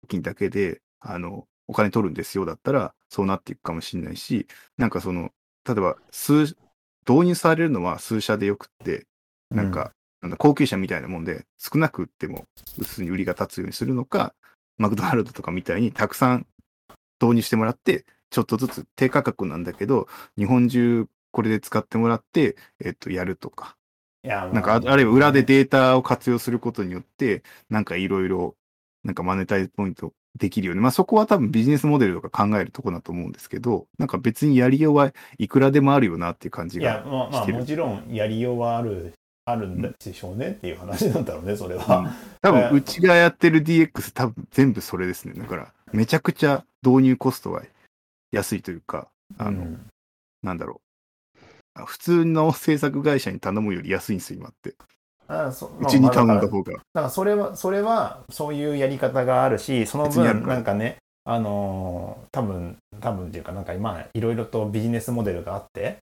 [0.07, 4.45] 金だけで、あの、お金取るんですよだったら、そうなっていくかもしれないし、
[4.77, 5.31] なんかその、
[5.67, 6.55] 例えば、数、
[7.09, 9.07] 導入されるのは数社でよくって、
[9.49, 12.45] なんか、なんだ高級車みたいなもんで、少なく売っても、
[12.77, 14.33] 薄に売りが立つようにするのか、
[14.77, 16.47] マクドナルドとかみたいにたくさん
[17.21, 20.07] 導入してもらって、ちょっとずつ低価格なんだけど、
[20.37, 23.75] 日本中これで使ってもらって、えっと、やるとか。
[24.23, 28.55] いや、まなんか、ああるいは裏でデータを活用することによって、なんかいろいろ、
[29.03, 30.81] なんかマネタイズポイントできるよね。
[30.81, 39.13] まあそこは多分ビジネスモデルとか考えるとこだと思うんですけど、なんか別にやりようはいくらでもあるよなっていう感じいや、がまあ、まあ、してるもちろんやりようはある
[39.49, 42.13] あるんでしょうねっていう話なんだろうね、それうんは。
[42.41, 45.33] 多分、うちがやってる DX 多分全部それですね。
[45.35, 47.63] だから、めちゃくちゃ導入コストが
[48.31, 49.87] 安いというか、あの、うん
[50.43, 50.81] なんだろ
[51.75, 51.81] う。
[51.81, 54.75] あ普通の制作会社に頼むより安いんですよ、今って。
[55.27, 56.73] あそううちに頼んまあだ方が。
[56.73, 65.97] だからそれは、それは、そういうやり方があるし、その分、なんかね、あのー多分、多分っていうか、なんか今、いろいろとビジネスモデルがあって、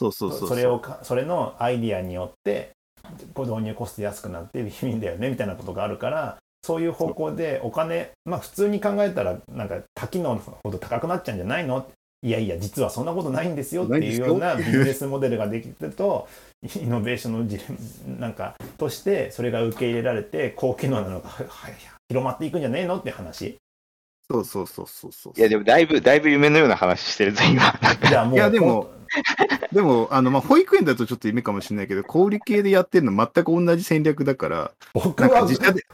[0.00, 0.48] そうそうそうう。
[0.48, 2.70] それをか、それのアイディアによって、
[3.34, 11.86] こう導入コスト安くなっていいんだよね、みたいなことがあるから、そういう方向でお金、まあ普通に考えたら、なんか多機能ほど高くなっちゃうんじゃないの？
[12.22, 16.28] いやいや、実はそんなことないんですよっていうようなビジネスモデルができると、
[16.62, 17.64] イノベーションの事例
[18.18, 21.30] なんかとして、それが受け入れられて、高機能なのが
[22.08, 22.96] 広まっていくんじゃねえの？
[22.96, 23.56] って話。
[24.30, 25.32] そうそうそうそうそう。
[25.36, 27.62] いや、でもだいぶ、だいぶ夢のような話してるぞ、今。
[27.82, 28.90] なんかじゃあもう、いやでも
[29.72, 35.84] でも、あの、まあ、保育園だとちょっと夢かもしれないけど、小売系でやってるの全く同じ戦略だから、僕なんかは自社で、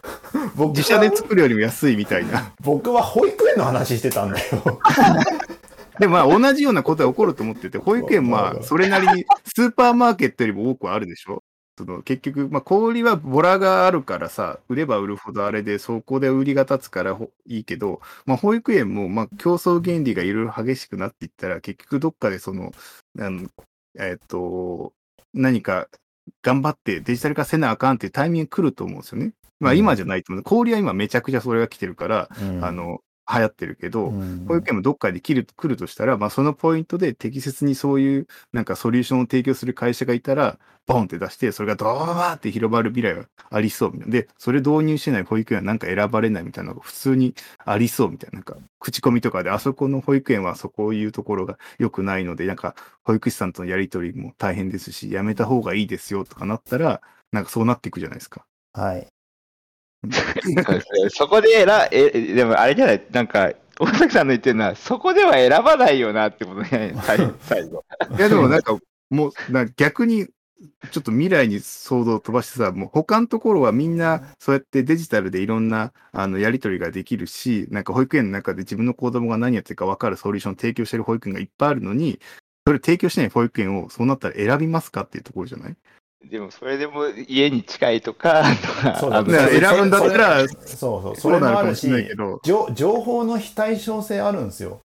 [0.55, 2.53] 僕は自社で作るよりも安いみたいな。
[2.61, 4.81] 僕は保育園の話してたんだよ。
[5.99, 11.43] でもまあ同じようなことが起こると思ってて、保育園まあそれなりにスーパーマーケットよりも多くはあるでしょ
[11.79, 22.73] その結局、まあ小売りはボラがあるからさ、売れば売るほどあれで、そこで売りが立つからほいいけど、まあ保育園もまあ競争原理がいろいろ激しくなっていったら、結局どっかでその、
[23.19, 23.49] あの
[23.99, 24.93] えっ、と、
[25.35, 25.89] 何か
[26.43, 29.33] 頑張ってデジタル化せなあかんっていうタイミング来ると思うんですよね。
[29.61, 30.45] まあ今じゃないと思う。
[30.45, 32.29] 小売りは今めちゃくちゃそれが来てるから、
[32.63, 33.01] あの、
[33.33, 44.13] 流行ってるけど、保育園もどっかで切る来るとしたら、まあ、そのポイントで適切にそういうなんかソリューションを提供する会社がいたら、ボンって出して、それがドーって広まる未来はありそうみたいな。
[44.13, 48.37] で、それ導入してない保育園はなんか選ばれないみたいなのが普通にありそうみたいな。
[48.37, 57.03] なんか、口コミとかで、あそこの保育園はそこいうところが良くないので、なんか、保育士さんとのやりとりも大変ですし、やめた方がいいですよとかなったら、
[57.33, 58.47] なんかそうなっていくじゃないですか。
[58.73, 59.16] はい。
[61.11, 67.85] そこで選、え、でもあれじゃない、なんか、大崎さんの言ってるのは、そこでは選ばないよなってことじゃない最最後。
[68.17, 68.77] いや、でもなんか、
[69.11, 70.29] もう、な逆に、
[70.91, 82.21] ちょっと未来に想像を飛ばしてさ、もう他のところはみんなそうやってデジタルでいろんなあのやり取りができるし、なんか保育園の中で自分の子供が何やってるか分かるソリューションを提供してる保育園がいっぱいあるのに、
[82.67, 85.77] それ提供しない保育園をそうなったら選びますかっていうところじゃない？
[86.31, 94.81] でも、それでも家に近いとか、とかそうだあのだから選ぶんだったら、そうそう、そそうれもあるしなるかもしれないけど、情情報の非対称性あるんですよ。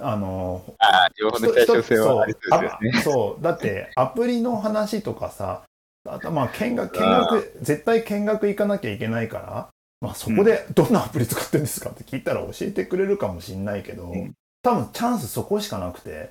[0.00, 2.92] あの、あ情報の対称性はありそうですよね。
[2.92, 2.98] そう。
[2.98, 3.42] あそう。
[3.42, 5.62] だってアプリの話とかさ
[6.08, 9.68] あとまあ見学見学絶対見学行かなきゃいけないから、
[10.00, 14.32] まあ、そこでどんなアプリ使ってるんですかって聞いたら教えてくれるかもしれないけど、うん。
[14.62, 16.30] 多分チャンスそこしかなくて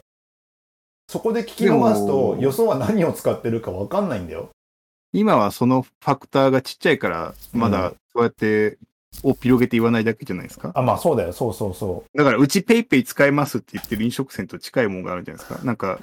[1.07, 4.49] そこで聞き逃すでとも予想は何を使ってるか分かんないんだよ。
[5.11, 8.79] 今はそのファクターがちっちゃいから、まだそうやって
[9.21, 10.71] を広げて言わないだけじゃないですか？
[10.73, 15.63] あまあそうだよそうそうそだから、うちペイペイ使えますって言ってる飲食店と近いものがあるじゃないですか。
[15.63, 15.99] なんか、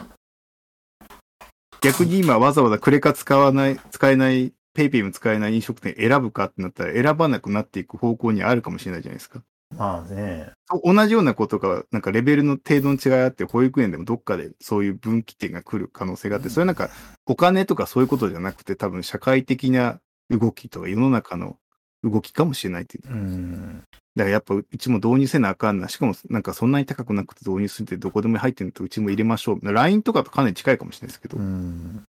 [1.81, 9.43] 逆に今わざわざクレカ使わない、使えない、ペイペイも使えない飲食店選ぶかってなったら選ばなくなっていく方向にあるかもしれないじゃないですか。
[9.73, 10.51] うまあね
[10.85, 16.91] 同じようなことが、なんかレベルの程度の違いあって、保育園でもどっかでそういう分岐点が来る可能性があって、それなんか
[17.27, 20.01] お金とかそういうことじゃなくて、多分社会的な
[20.31, 21.57] 動きとか世の中の
[22.03, 23.09] 動きかもしれないっていう。
[23.09, 23.85] うん
[24.17, 25.89] だからやっぱうちも導入せなあかんな。
[25.89, 29.73] しかもなんかそんなに高くなくて導入するってどこでも入ってるのとうちも入れましょう。
[29.73, 32.05] LINE とかとかなり近いかもしれないですけど、うん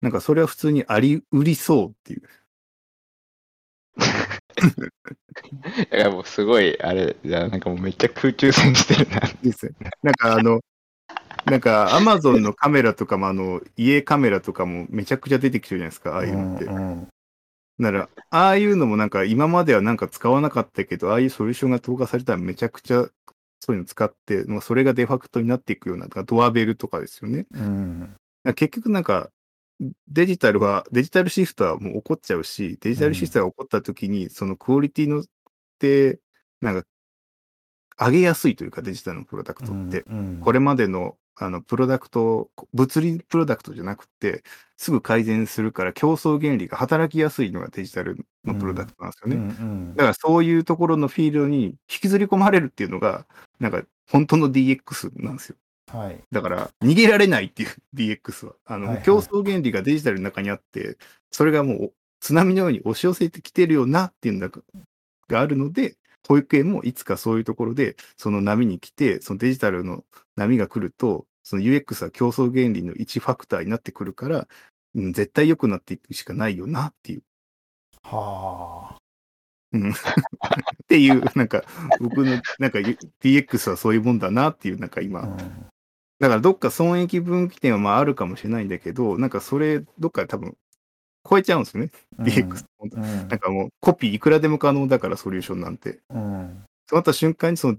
[0.00, 2.22] なんかそれは普通にありうりそうっていう。
[5.90, 9.20] だからもうすごい、あれ、じゃあなんかもうめっちゃ空中戦してるな。
[9.42, 9.72] ですね。
[10.02, 10.60] なんかあの、
[11.46, 16.64] なんかアマゾンのカメラとかもあの、家カメラとかもめちゃくちゃ出てきてるじゃないですか、ああいうのって。
[16.64, 17.08] うん
[17.76, 23.08] なら、ああいうのもなんか今まではなんか使わなかったけど、ああいうソリューションが投下されたらめちゃくちゃ
[23.60, 27.46] そういうの使って、まあそれがデファクトになっていくような、ドアベルとかですよね。
[27.52, 28.14] うん
[28.56, 29.30] 結局なんか、
[30.08, 35.24] デジタルは、デジタルシフトはもう起こっちゃうし、デジタルシフトが起こった時に、そのクオリティのっ
[35.78, 36.20] て、
[36.60, 36.86] なんか、
[37.98, 40.04] 上げやすいというか、デジタルのプロダクトって。
[40.08, 44.44] うんこれまでの、あの、プロダクト、物理プロダクトじゃなくて、
[44.76, 49.36] すぐ改善するから競争原理が働きやすいのがデジタルのプロダクトなんですよね。
[49.36, 49.46] うんう
[49.92, 53.26] んだからそういうところのフィールドに引きずり込まれるっていうのが、
[53.60, 55.56] なんか本当の DX なんですよ。
[55.94, 58.54] はいだから逃げられないっていう DX は。
[58.64, 60.98] あの、はいはい競争原理がデジタルの中にあって、
[61.30, 64.50] それがもう津波のように押し寄せてきてるよなっていうの
[65.28, 70.04] があるので、保育園もいつかそういうところでその波に来て、そのデジタルの
[70.36, 74.48] 波が来ると、その UX は競争原理の1ファクターになってくるから、
[74.94, 77.22] うん、絶対良くなっていくしかないよなっていう。
[78.02, 78.98] はあ。
[79.74, 81.64] っていう、なんか、
[82.00, 82.78] 僕の、なんか
[83.20, 85.66] DX はそういうもんだなっていう、なんか今、うん
[86.20, 90.56] だからどっか損益分岐点はまああるかもしれないんだけど、なんかそれ、どっか多分、
[91.28, 92.64] 超えちゃうんですよね、DX。
[92.80, 96.00] うんなんかもう、コピーいくらでも可能だから、ソリューションなんて。
[96.10, 97.78] うんそうなった瞬間に、その、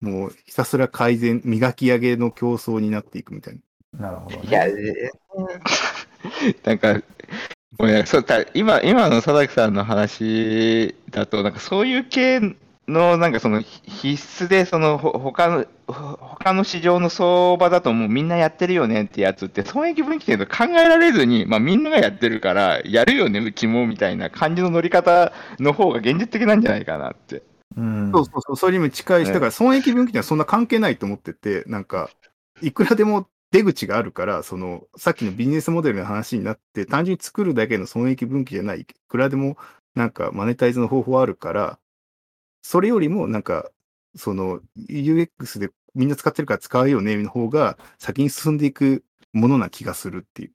[0.00, 3.58] もうひたすら改善、磨き上げの競争になっていくみたい
[3.92, 4.08] な。
[4.08, 4.42] なるほど、ね。
[4.48, 5.12] いや、え
[6.64, 7.02] なんか、
[7.76, 12.40] ごめんなさいそうた今今の佐々木さんの話だと、なんかそういう系
[12.88, 27.42] の、なんかその必須で、そのほ他の、ほ他の市場の相場だともうみんなやってるよねってやつって、損益分岐点と考えられずに、まあみんながやってるから、やるよね、うちもみたいな感じの乗り方の方が現実的なんじゃないかなって。
[27.76, 28.12] うん。
[28.12, 32.10] そうそうそう、それにも近いし、ねだから損益分岐点はそんな関係ないと思ってて、なんか、
[32.60, 39.56] いくらでも出口があるから、その、さっきのビジネスモデルの話になって、単純に作るだけの損益分岐じゃない、いくらでも
[39.94, 41.78] なんかマネタイズの方法あるから、
[42.64, 43.70] それよりもなんか、
[44.16, 50.52] その UX でみんな使ってるから使うよねの方が先に進んでいくものな気がするっていう。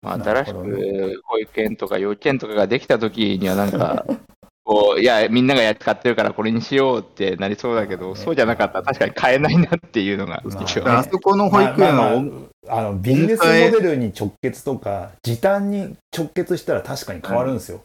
[0.00, 4.04] まあ、新しく保育園とか幼稚園とかができた時にはなんか、
[4.64, 12.24] こう、いや、みんながや使ってるからこれにしようってなりそうだけど、そうじゃなかったら確かに買えないなっていうのがまああそこの保育園は
[12.68, 17.82] あのビジネスモデルに直結とか時短に直結したら確かに変わるんですよ、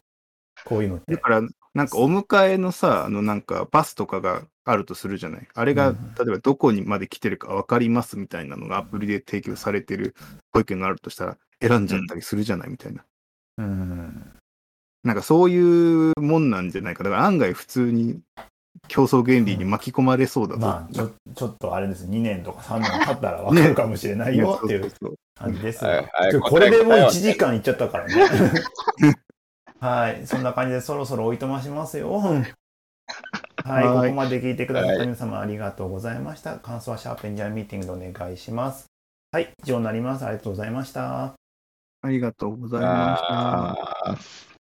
[0.66, 1.16] こういうのって。
[1.16, 1.42] だから、
[1.74, 5.48] なんかお迎えのさ、あのなんかバスとかがあるとするじゃない？
[5.54, 10.16] あれが、うん例えばどこにまで来てるか分かりますみたいなのがアプリで提供されてる
[10.54, 13.04] 保育園があるとしたら、選んじゃったりするじゃないみたいな。
[13.60, 14.32] うん
[15.04, 15.58] なんかそうい
[16.12, 17.04] うもんなんじゃないか。
[17.04, 18.20] だから案外普通に
[18.88, 20.60] 競争原理に巻き込まれそうだと。
[20.60, 24.92] まあちょちょっとあれです2年とか3年経ったら分かるかもしれないよっていう
[25.36, 25.86] 感じです
[26.42, 28.16] これでもう答え1時間いっちゃったからね
[29.80, 32.12] はいそんな感じでそろそろおいとましますよ
[33.64, 36.58] はい、はいここまで聞いてくださった皆様ありがとうございました。
[36.58, 38.86] 感想はシャープエンジニアミーティングでお願いします。
[39.32, 40.26] はい、以上になります。
[40.26, 41.36] ありがとうございました。
[42.02, 44.57] ありがとうございました。